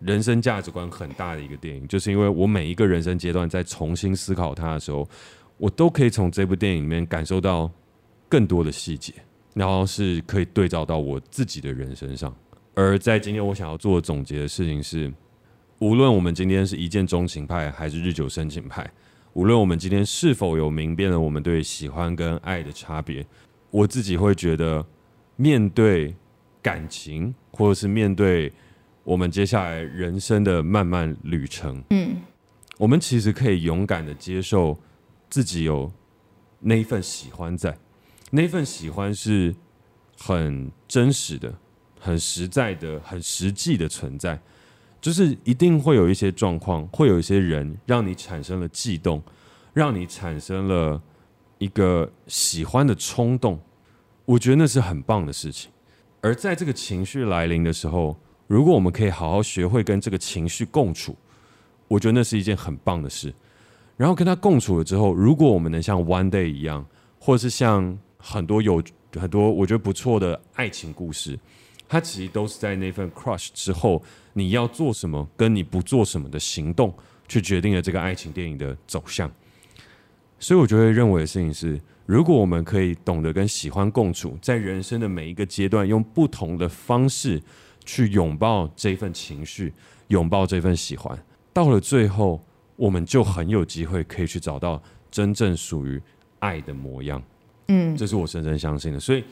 [0.00, 5.08] 人生价值观很大的一个电影，就是因为我每一个人生阶段在重新思考它的时候，
[5.58, 7.70] 我都可以从这部电影里面感受到
[8.28, 9.14] 更多的细节，
[9.54, 12.34] 然后是可以对照到我自己的人身上。
[12.74, 15.12] 而在今天我想要做的总结的事情是，
[15.78, 18.90] 无论我们今天是一见钟情派还是日久生情派。
[19.34, 23.24] 无论我们今天是否有明辨了我们对喜欢跟爱的差别，
[23.70, 24.84] 我自己会觉得，
[25.36, 26.14] 面对
[26.62, 28.52] 感情，或者是面对
[29.04, 32.16] 我们接下来人生的漫漫旅程，嗯，
[32.78, 34.78] 我们其实可以勇敢的接受
[35.28, 35.90] 自己有
[36.60, 37.76] 那一份喜欢在，
[38.30, 39.54] 那一份喜欢是
[40.18, 41.54] 很真实的、
[41.98, 44.40] 很实在的、很实际的存在。
[45.00, 49.22] 就是一定会有一些状况，会有一些人让你产生了悸动，
[49.72, 51.02] 让你产生了
[51.60, 53.60] 一个喜欢的冲动。
[54.24, 55.70] 我觉得那是很棒的事情。
[56.20, 61.16] 而在这个情绪来临的时候，如果我们可以好好学会跟这个情绪共处，
[61.86, 63.32] 我觉得那是一件很棒的事。
[63.96, 66.84] 然后跟他共处了之后，如果我们能像 One Day 一样，
[67.18, 68.82] 或者是像很多有
[69.14, 71.38] 很多我觉得不错的爱情故事。
[71.88, 74.02] 它其实都是在那份 crush 之后，
[74.32, 76.94] 你要做什么，跟你不做什么的行动，
[77.26, 79.30] 去决定了这个爱情电影的走向。
[80.40, 87.40] 所以，我就会认为的事情是，如果我们可以懂得跟喜欢共处，在人生的每一个阶段，用不同的方式
[87.84, 89.72] 去拥抱这份情绪，
[90.08, 91.16] 拥抱这份喜欢，
[91.52, 92.42] 到了最后，
[92.74, 96.02] 我们就很有机会可以去找到真正属于
[96.40, 97.22] 爱的模样。
[97.68, 98.98] 嗯，这是我深深相信的。
[98.98, 99.22] 所以。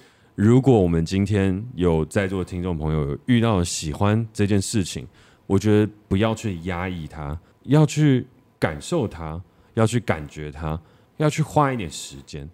[0.40, 5.04] 如果我们今天有在座的听众朋友有遇到喜欢这件事情，
[5.48, 8.24] 我觉得不要去压抑它，要去
[8.56, 9.42] 感受它，
[9.74, 10.80] 要去感觉它，
[11.18, 12.48] 要去花一点时间，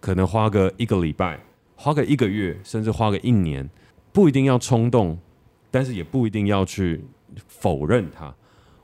[0.00, 1.40] 可能花个一个礼拜，
[1.76, 3.70] 花个一个月，甚至花个一年，
[4.12, 5.18] 不一定要冲动，
[5.70, 7.04] 但是也不一定要去
[7.46, 8.34] 否认它。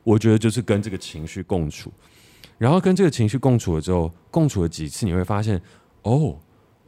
[0.05, 1.93] 我觉得就是跟这个情绪共处，
[2.57, 5.61] 然后跟这个情绪共处了之后，共处了几次，你会发现，
[6.03, 6.39] 哦。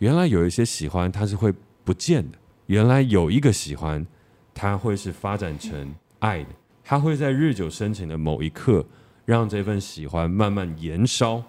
[0.01, 2.36] 原来有一些喜欢，它是会不见的。
[2.66, 4.05] 原来有一个喜欢，
[4.53, 6.51] 它会是发展成爱的。
[6.82, 8.84] 它会在日久生情的某一刻，
[9.24, 11.42] 让这份喜欢慢慢燃烧，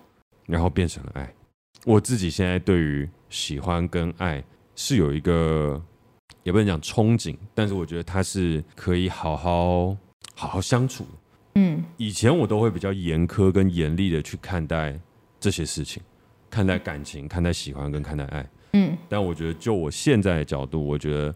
[0.46, 1.34] 然后变成了爱。
[1.86, 4.44] 我自己现在对于喜欢跟爱
[4.76, 5.82] 是有一个，
[6.44, 9.96] 也不能讲憧憬，但是我觉得它是可以好好
[10.36, 11.10] 好好相处的。
[11.56, 15.00] 嗯，以前我都会比较严苛跟严厉的去看待
[15.40, 16.02] 这些事情。
[16.48, 21.36] 看待感情，看待喜欢，跟看待爱，嗯，但我觉得，就我现在的角度，我觉得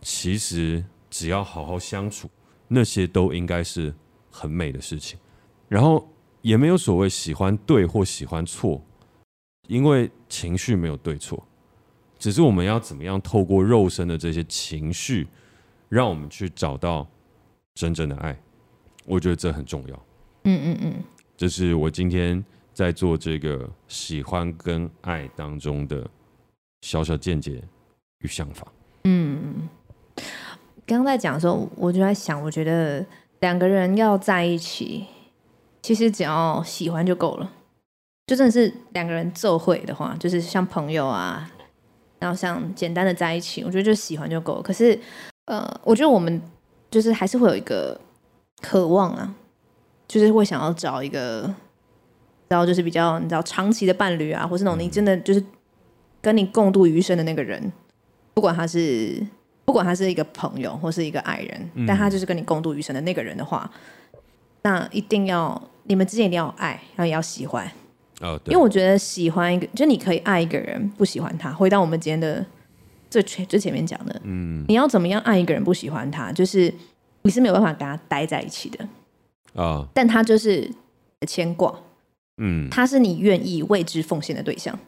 [0.00, 2.30] 其实只要好好相处，
[2.68, 3.92] 那些都应该是
[4.30, 5.18] 很美的事情。
[5.66, 6.08] 然后
[6.42, 8.82] 也没有所谓喜欢对或喜欢错，
[9.68, 11.42] 因为情绪没有对错，
[12.18, 15.26] 只是我们要怎么样透过肉身的这些情绪，
[15.88, 17.06] 让我们去找到
[17.74, 18.38] 真正的爱。
[19.06, 20.06] 我觉得这很重要。
[20.44, 21.04] 嗯嗯嗯，
[21.36, 22.44] 这是我今天。
[22.72, 26.08] 在做这个喜欢跟爱当中的
[26.80, 27.62] 小小见解
[28.20, 28.66] 与想法。
[29.04, 29.68] 嗯，
[30.86, 33.04] 刚刚在讲的时候，我就在想，我觉得
[33.40, 35.04] 两个人要在一起，
[35.82, 37.50] 其实只要喜欢就够了。
[38.26, 41.50] 就真的是两个人奏会的话，就是像朋友啊，
[42.18, 44.62] 然后像简单的在一起，我觉得就喜欢就够了。
[44.62, 44.98] 可是，
[45.46, 46.40] 呃，我觉得我们
[46.90, 48.00] 就是还是会有一个
[48.62, 49.34] 渴望啊，
[50.06, 51.54] 就是会想要找一个。
[52.48, 55.40] 然后就是比较你知道长期的伴侣啊，或是那种你真的就是
[56.20, 57.72] 跟你共度余生的那个人，
[58.34, 59.24] 不管他是
[59.64, 63.70] 不管他是一个朋友或是一个爱人，嗯、但他就是跟你共度余生的那个人的话，
[64.62, 67.70] 那一定要你们之间一定要爱，然后也要喜欢。
[68.20, 71.50] 哦，对，因为我觉得喜欢一个，就你可以爱一个人，不喜欢他。
[71.52, 72.44] 回到我们今天的
[73.08, 76.72] 最前最前面讲的，嗯，你要怎么样爱一个人不喜欢他，就是
[77.22, 78.84] 你是没有办法跟他待在一起的
[79.54, 79.64] 啊。
[79.64, 80.70] 哦，但他就是
[81.26, 81.74] 牵挂，
[82.36, 84.78] 嗯，他是你愿意为之奉献的对象，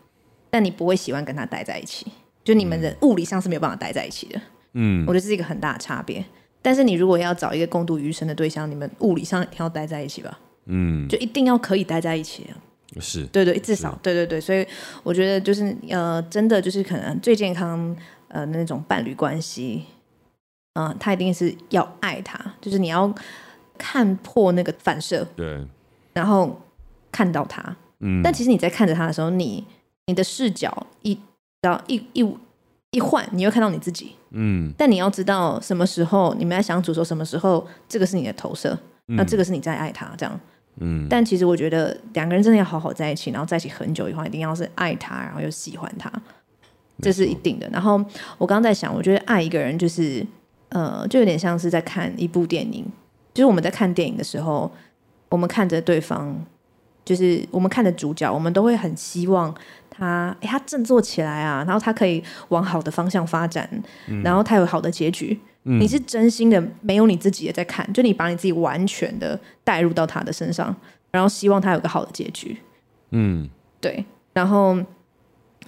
[0.50, 2.06] 但你不会喜欢跟他待在一起，
[2.44, 4.40] 就你们的物理上是没有办法待在一起的。
[4.74, 6.22] 嗯，我觉得这是一个很大的差别。
[6.62, 10.38] 但是你如果要找一个共度余生的对象，你们物理上一定要待在一起吧？
[10.66, 12.54] 嗯，就一定要可以待在一起啊。
[13.00, 14.66] 是对对，至少对对对，所以
[15.02, 17.96] 我觉得就是呃，真的就是可能最健康
[18.28, 19.84] 呃那种伴侣关系，
[20.74, 23.10] 嗯、呃，他一定是要爱他，就是你要
[23.78, 25.66] 看破那个反射，对，
[26.12, 26.60] 然后
[27.10, 29.66] 看到他，嗯，但其实你在看着他的时候，你
[30.06, 31.18] 你的视角一
[31.62, 32.36] 然后一一
[32.90, 40.40] 一换，你会看到你自己，嗯，但你要知道什么时候你们在相处的时候，什么时候这个是你的投射，那这个是你在爱他这样。
[40.80, 46.10] 嗯，但其实我觉得两个人真的要好好在一起，然后在一起很久以后，一定要是爱他，然后又喜欢他，
[47.02, 47.68] 这是一定的。
[47.70, 48.02] 然后
[48.38, 50.26] 我刚刚在想，我觉得爱一个人就是，
[50.70, 52.86] 呃，就有点像是在看一部电影，
[53.34, 54.72] 就是我们在看电影的时候，
[55.28, 56.34] 我们看着对方，
[57.04, 59.54] 就是我们看着主角，我们都会很希望
[59.94, 63.68] 他，哎，他振作起来啊，然后他可以往好的方向发展，
[64.24, 65.38] 然后他有好的结局。
[65.64, 70.74] 嗯、你是真心的，没有你自己也在看，就你把你自己完全的带入到他的身上，
[71.12, 72.56] 然后希望他有个好的结局。
[73.10, 73.48] 嗯，
[73.80, 74.04] 对。
[74.32, 74.76] 然后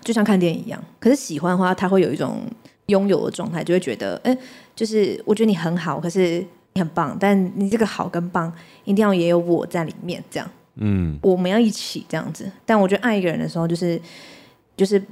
[0.00, 2.40] 就像看电影一样，可是喜欢的话，他会有一种
[2.86, 4.36] 拥有的状态，就会觉得，哎，
[4.74, 8.52] 就是我觉得你很好，可是你很棒，但你这个好跟棒
[8.82, 10.50] 一定要也有我在里面，这样。
[10.76, 12.50] 嗯，我们要一起这样子。
[12.66, 14.00] 但我觉得爱一个人的时候，就是
[14.76, 15.02] 就是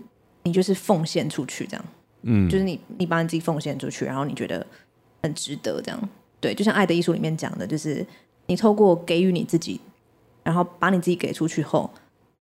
[0.43, 1.85] 你就是奉献出去这样。
[2.23, 4.65] 嗯，就是你，你把你自己奉献出去，然后你觉得
[5.23, 6.09] 很值得，这样
[6.41, 6.55] 对。
[6.55, 8.07] 就像《爱的艺术》里面讲的，就是
[8.47, 9.81] 你透过给予你自己，
[10.45, 11.91] 然后把你自己给出去后，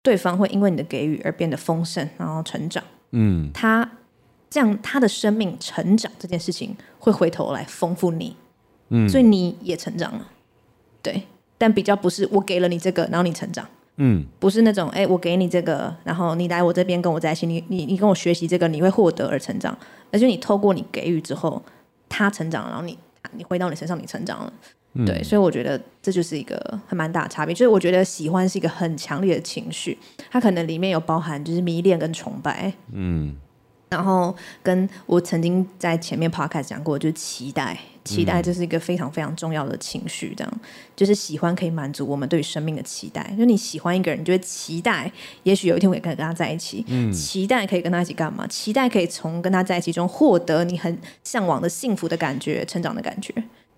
[0.02, 2.84] 对方会因为你的给予而变得丰盛，然后成长。
[3.12, 3.90] 嗯，他
[4.50, 8.36] 这样他的生命成长这件事情会回头来丰富你，
[8.90, 10.28] 嗯，所以你也成长了，
[11.02, 11.22] 对。
[11.60, 13.66] 但比较不是我给了你这个，然后你成长。
[13.96, 19.76] 嗯，不是那种哎，我给你这个，然后你来我这边跟我在一起，你你你跟我学习这个，你会获得而成长。
[20.10, 21.62] 而且你透过你给予之后，
[22.08, 22.98] 他成长，然后你
[23.36, 24.50] 你回到你身上，你成长了。
[24.94, 27.54] 嗯、对，所以我觉得这就是一个很蛮大的差别。
[27.54, 29.98] 就是我觉得喜欢是一个很强烈的情绪，
[30.30, 32.72] 它可能里面有包含就是迷恋跟崇拜。
[32.92, 33.36] 嗯。
[33.90, 40.60] 然后跟我曾经在前面 podcast 讲过，就是期待，期待这是一个非常非常重要的情绪，这样、嗯、
[40.96, 43.34] 就是喜欢可以满足我们对于生命的期待。
[43.38, 45.10] 就你喜欢一个人，你就会期待，
[45.42, 48.46] 也许有一天我可以跟他在一起，嗯、期待可以跟他一起干嘛？
[48.46, 53.32] 期待可以从跟他在一起中获得你很向往的幸福的感觉、成长的感觉。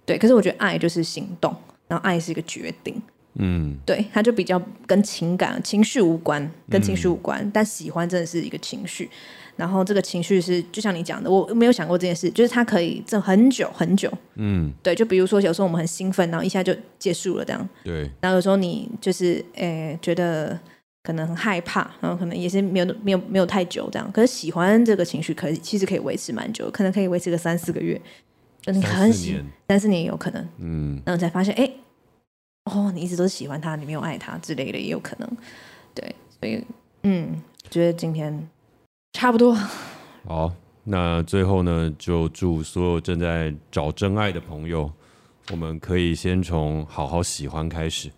[0.04, 1.54] 对，可是我觉得爱就是行动，
[1.88, 3.00] 然后爱是一个决定。
[3.34, 9.08] 嗯，对，它就比较跟情感、情绪无关，跟情绪无关，嗯、但喜欢真的是一个情绪。
[9.55, 18.11] 然后这个情绪是，就像你讲的，我没有想过这件事，就是它可以这很久很久，嗯，对，就比如说有时候我们很兴奋，然后一下就结束了这样，对。
[18.20, 20.59] 然后有时候你就是诶觉得
[21.03, 24.11] 可能很害怕，然后可能也是没有没有没有太久这样。
[24.11, 28.00] 可是喜欢这个情绪可以其实可以维持蛮久，可能可以维持个三四个月，
[28.62, 30.03] 就你很喜欢，三四年。
[30.03, 31.70] 也有可能，嗯，然后才发现哎，
[32.64, 35.28] 哦，你一直都是喜欢他，你没有爱他之类的也有可能，
[35.94, 36.64] 对，所以
[37.03, 37.40] 嗯，
[37.70, 38.48] 觉得今天。
[39.12, 39.54] 差不多。
[40.26, 40.52] 好，
[40.84, 44.90] 那最后呢，就祝所有正在找真爱的朋友，
[45.50, 48.10] 我们可以先从好好喜欢开始，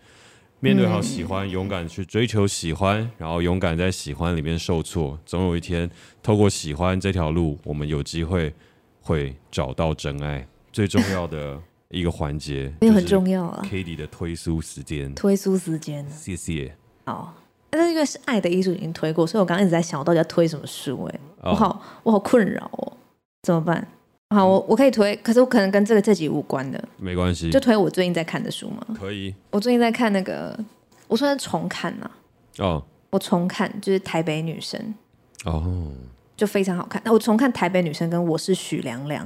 [0.60, 5.90] 面对好喜欢，嗯、勇敢去追求喜欢，然后勇敢在喜欢里面受挫，总有一天，
[6.22, 8.54] 透过喜欢这条路，我们有机会
[9.00, 10.46] 会找到真爱。
[10.72, 13.62] 最重要的一个环节，没有很重要啊。
[13.64, 16.76] Cady 的推书时间，推书时间，谢谢。
[17.04, 17.43] 好。
[17.76, 21.04] 但是因为是爱的艺术已经推过，所以我刚刚一直在想，我到底要推什么书？
[21.12, 22.92] 哎，我好我好困扰哦，
[23.42, 23.84] 怎么办？
[24.30, 28.86] 好，我我可以推，可是我可能跟这个这集无关的，没关系，就推我最近在看的书吗？
[28.96, 29.34] 可以。
[29.50, 30.56] 我最近在看那个，
[31.08, 32.08] 我算是重看嘛。
[32.58, 32.80] 哦。
[33.10, 34.94] 我重看就是《台北女生》
[35.48, 35.92] 哦，
[36.36, 37.00] 就非常好看。
[37.04, 39.24] 那我重看《台北女生》跟《我是许凉凉》，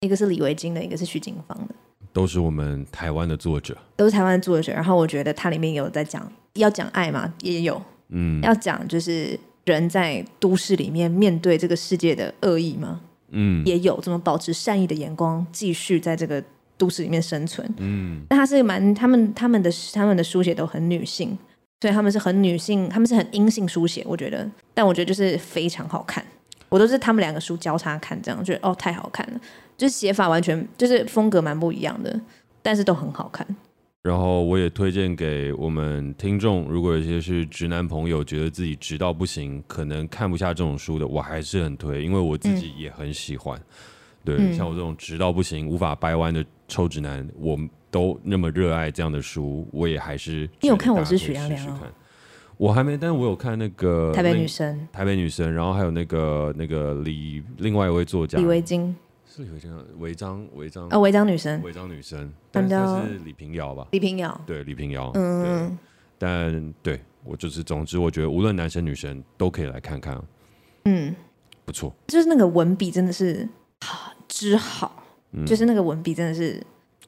[0.00, 1.74] 一个是李维京的，一个是许金芳的，
[2.12, 4.72] 都是我们台湾的作者，都是台湾的作者。
[4.72, 6.30] 然后我觉得它里面有在讲。
[6.54, 7.32] 要讲爱嘛？
[7.42, 13.00] 也有，嗯，要讲就是人在都市里面面对这个世界的恶意嘛？
[13.28, 16.42] 嗯，也有，怎么保持善意的眼光，继续在这个
[16.76, 17.72] 都市里面生存？
[17.76, 21.38] 嗯，那他是蛮他们他们的他们的书写都很女性，
[21.80, 26.24] 所以他们是很女性，他们是很阴性书写，我觉得，但我觉得就是非常好看，
[26.68, 29.40] 我都是他们两个书交叉看，这样觉得哦太好看了，
[29.78, 32.20] 就是写法完全就是风格蛮不一样的，
[32.60, 33.46] 但是都很好看。
[34.02, 43.58] 然后我也推荐给我们听众，如果有些是直男朋友，觉得自己直到不行，可能看不下这种书的，我还是很推，因为我自己也很喜欢。
[43.58, 43.64] 嗯、
[44.24, 47.58] 对，嗯、像我这种直到不行、无法掰弯的臭直男，我
[47.90, 50.48] 都那么热爱这样的书，我也还是。
[50.60, 51.80] 你有看我是许凉凉哦？
[52.56, 58.94] 我还没，但是我有看那个台北女生，台北女生，然后还有那个那个李另外一位作家李维京。
[59.44, 63.86] 是有这样违章违章啊，违章女生，违章女生，但是李平遥吧？
[63.92, 65.78] 李平遥，对，李平遥，嗯，
[66.18, 70.20] 但对我就是，总之，我觉得无论男生女生都可以来看看，
[70.86, 71.14] 嗯，
[71.64, 73.48] 不错，就是那个文笔真的是
[73.84, 75.04] 好之好，
[75.46, 76.60] 就是那个文笔真的是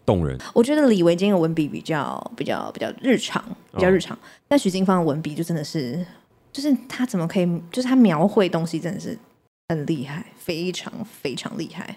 [0.06, 0.38] 动人。
[0.54, 4.16] 我觉得李维京的文笔比较比较比较日常，比较日常，
[4.46, 6.04] 但许金芳的文笔就真的是，
[6.52, 9.18] 就是他怎么可以，就是他描绘东西真的是
[9.68, 11.96] 很厉害，非常非常厉害。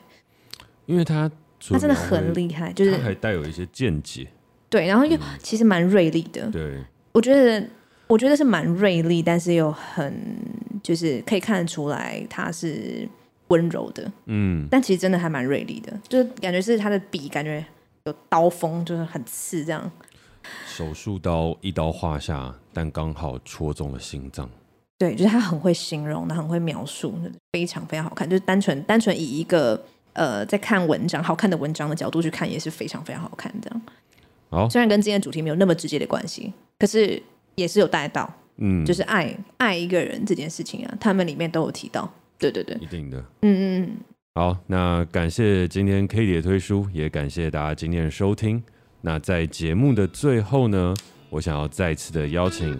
[0.85, 1.31] 因为他
[1.69, 4.27] 他真的很厉害，就是他还带有一些见解，
[4.69, 7.65] 对，然后又其实蛮锐利的，对，我觉得
[8.07, 10.13] 我觉得是蛮锐利，但是又很
[10.83, 13.07] 就是可以看得出来他是
[13.47, 17.65] 温柔的，嗯，但其实真的还蛮锐利的，就是感觉是他的笔感觉
[18.03, 19.89] 有刀锋，就是很刺这样，
[20.67, 24.49] 手术刀一刀划下，但刚好戳中了心脏，
[24.97, 27.17] 对，就是他很会形容，他很会描述，
[27.53, 29.81] 非常非常好看，就是单纯单纯以一个。
[30.13, 33.71] 呃，在看文章，好看的文章的角度去看也是非常非常好看的。
[34.49, 37.21] 好，虽然跟今天的主题没有那么直接的关系，可是
[37.55, 42.11] 也是有带到，嗯，就是爱爱一个人这件事情啊，他们里面都有提到。
[42.37, 43.17] 对对对，一定的。
[43.41, 43.97] 嗯嗯。
[44.35, 48.61] 好，那感谢今天 Cady 的推书，也感谢大家今天的收听。
[49.01, 50.93] 那在节目的最后呢，
[51.29, 52.77] 我想要再次的邀请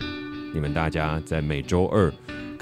[0.54, 2.12] 你们大家在每周二。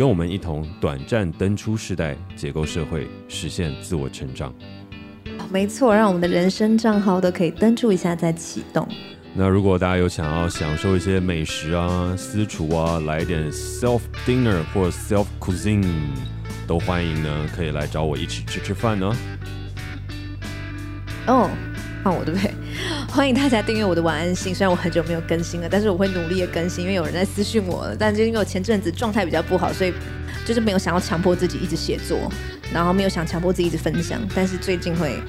[0.02, 4.52] 跟我们一同短暂登出世代，解构社会，实现自我成长。
[5.52, 8.88] 没错，让我们的人生账号都可以登出一下再启动。
[9.36, 15.86] 那如果大家有想要享受一些美食啊、私厨啊，来一点 self dinner 或 self cuisine，
[16.66, 19.16] 都欢迎呢，可以来找我一起吃吃饭呢。
[21.28, 21.48] 哦。
[22.04, 22.54] 换我 对不对？
[23.10, 24.54] 欢迎大家订阅我的晚安信。
[24.54, 27.96] 虽然我很久没有更新了，但是我会努力的更新，因为有人在私讯我了。
[27.96, 29.94] 但就因为我前阵子状态比较不好，所以
[30.46, 32.32] 就是没有想要强迫自己一直写作，
[32.74, 34.20] 然后没有想强迫自己一直分享。
[34.36, 35.20] 但是最近会。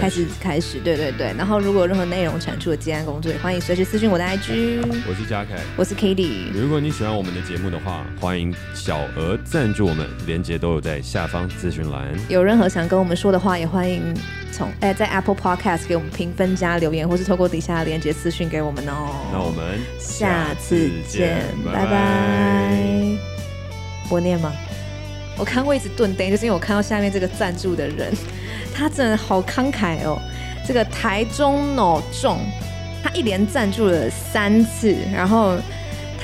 [0.00, 4.80] 开始开始，对对对，然后如果有任何内容产出的接案工作，也欢迎随时私讯我的 IG。
[5.08, 6.50] 我是嘉凯，我是 Cady。
[6.52, 12.12] 如果你喜欢我们的节目的话，欢迎小额赞助我们，链接都有在下方资讯栏。
[12.28, 14.14] 有任何想跟我们说的话，也欢迎
[14.52, 19.08] 从哎在 Apple Podcast 给我们评分加留言，或是透过底下的链接私讯给我们哦。
[19.32, 22.76] 那我们下次见，拜拜。
[24.10, 24.52] 我念吗？
[25.36, 28.12] 我看位置顿呆，就是因为我看到下面这个赞助的人。
[28.74, 30.20] 他真的好慷慨哦！
[30.66, 32.38] 这个台中 no 众，
[33.02, 35.56] 他一连赞助了三次，然后。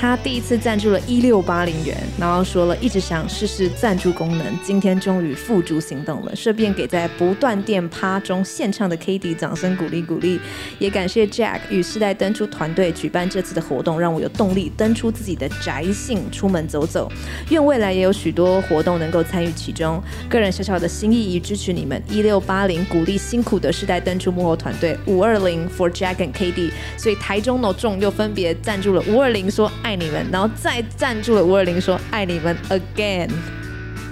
[0.01, 6.35] 他第一次赞助了一六八零元，然后说了一直想试试赞助功能，今天终于付诸行动了。
[6.35, 10.39] 顺便给在不断电趴中献唱的 Cady 掌声鼓励鼓励，
[10.79, 17.07] 也感谢 Jack 与世代登出团队举办这次的活动，让我有动力登出自己的宅性，出门走走。
[17.49, 20.01] 愿未来也有许多活动能够参与其中。
[20.27, 29.90] 个人小小的心意与支持你们一六八零，鼓励辛苦的世代登出幕后团队五二零 for Jack and Cady，所以台中 No 众又分别赞助了五二零说爱。
[29.91, 33.29] 爱你们，然后再赞助了五二零，说爱你们 again。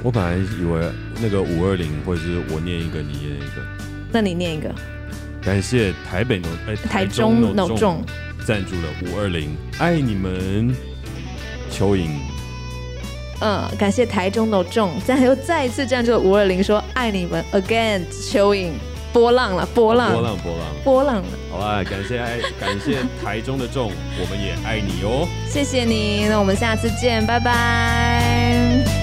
[0.04, 3.66] 我本来以为那个五二零会是我念一个，你念一个。
[4.12, 4.70] 那你念一个。
[5.42, 8.04] 感谢台北哎台中 no 众
[8.46, 10.76] 赞助了五二零，爱你们
[11.72, 12.10] 蚯蚓。
[13.40, 18.72] 嗯，感谢台中 no 众，再又再一次赞助了五二零，说爱你们 again 蚯蚓。
[19.12, 21.24] 波浪了，波浪，波浪，波浪，波浪了。
[21.52, 25.28] 好吧，感谢爱，感谢台中的众，我们也爱你哦。
[25.50, 28.99] 谢谢你，那我们下次见，拜拜。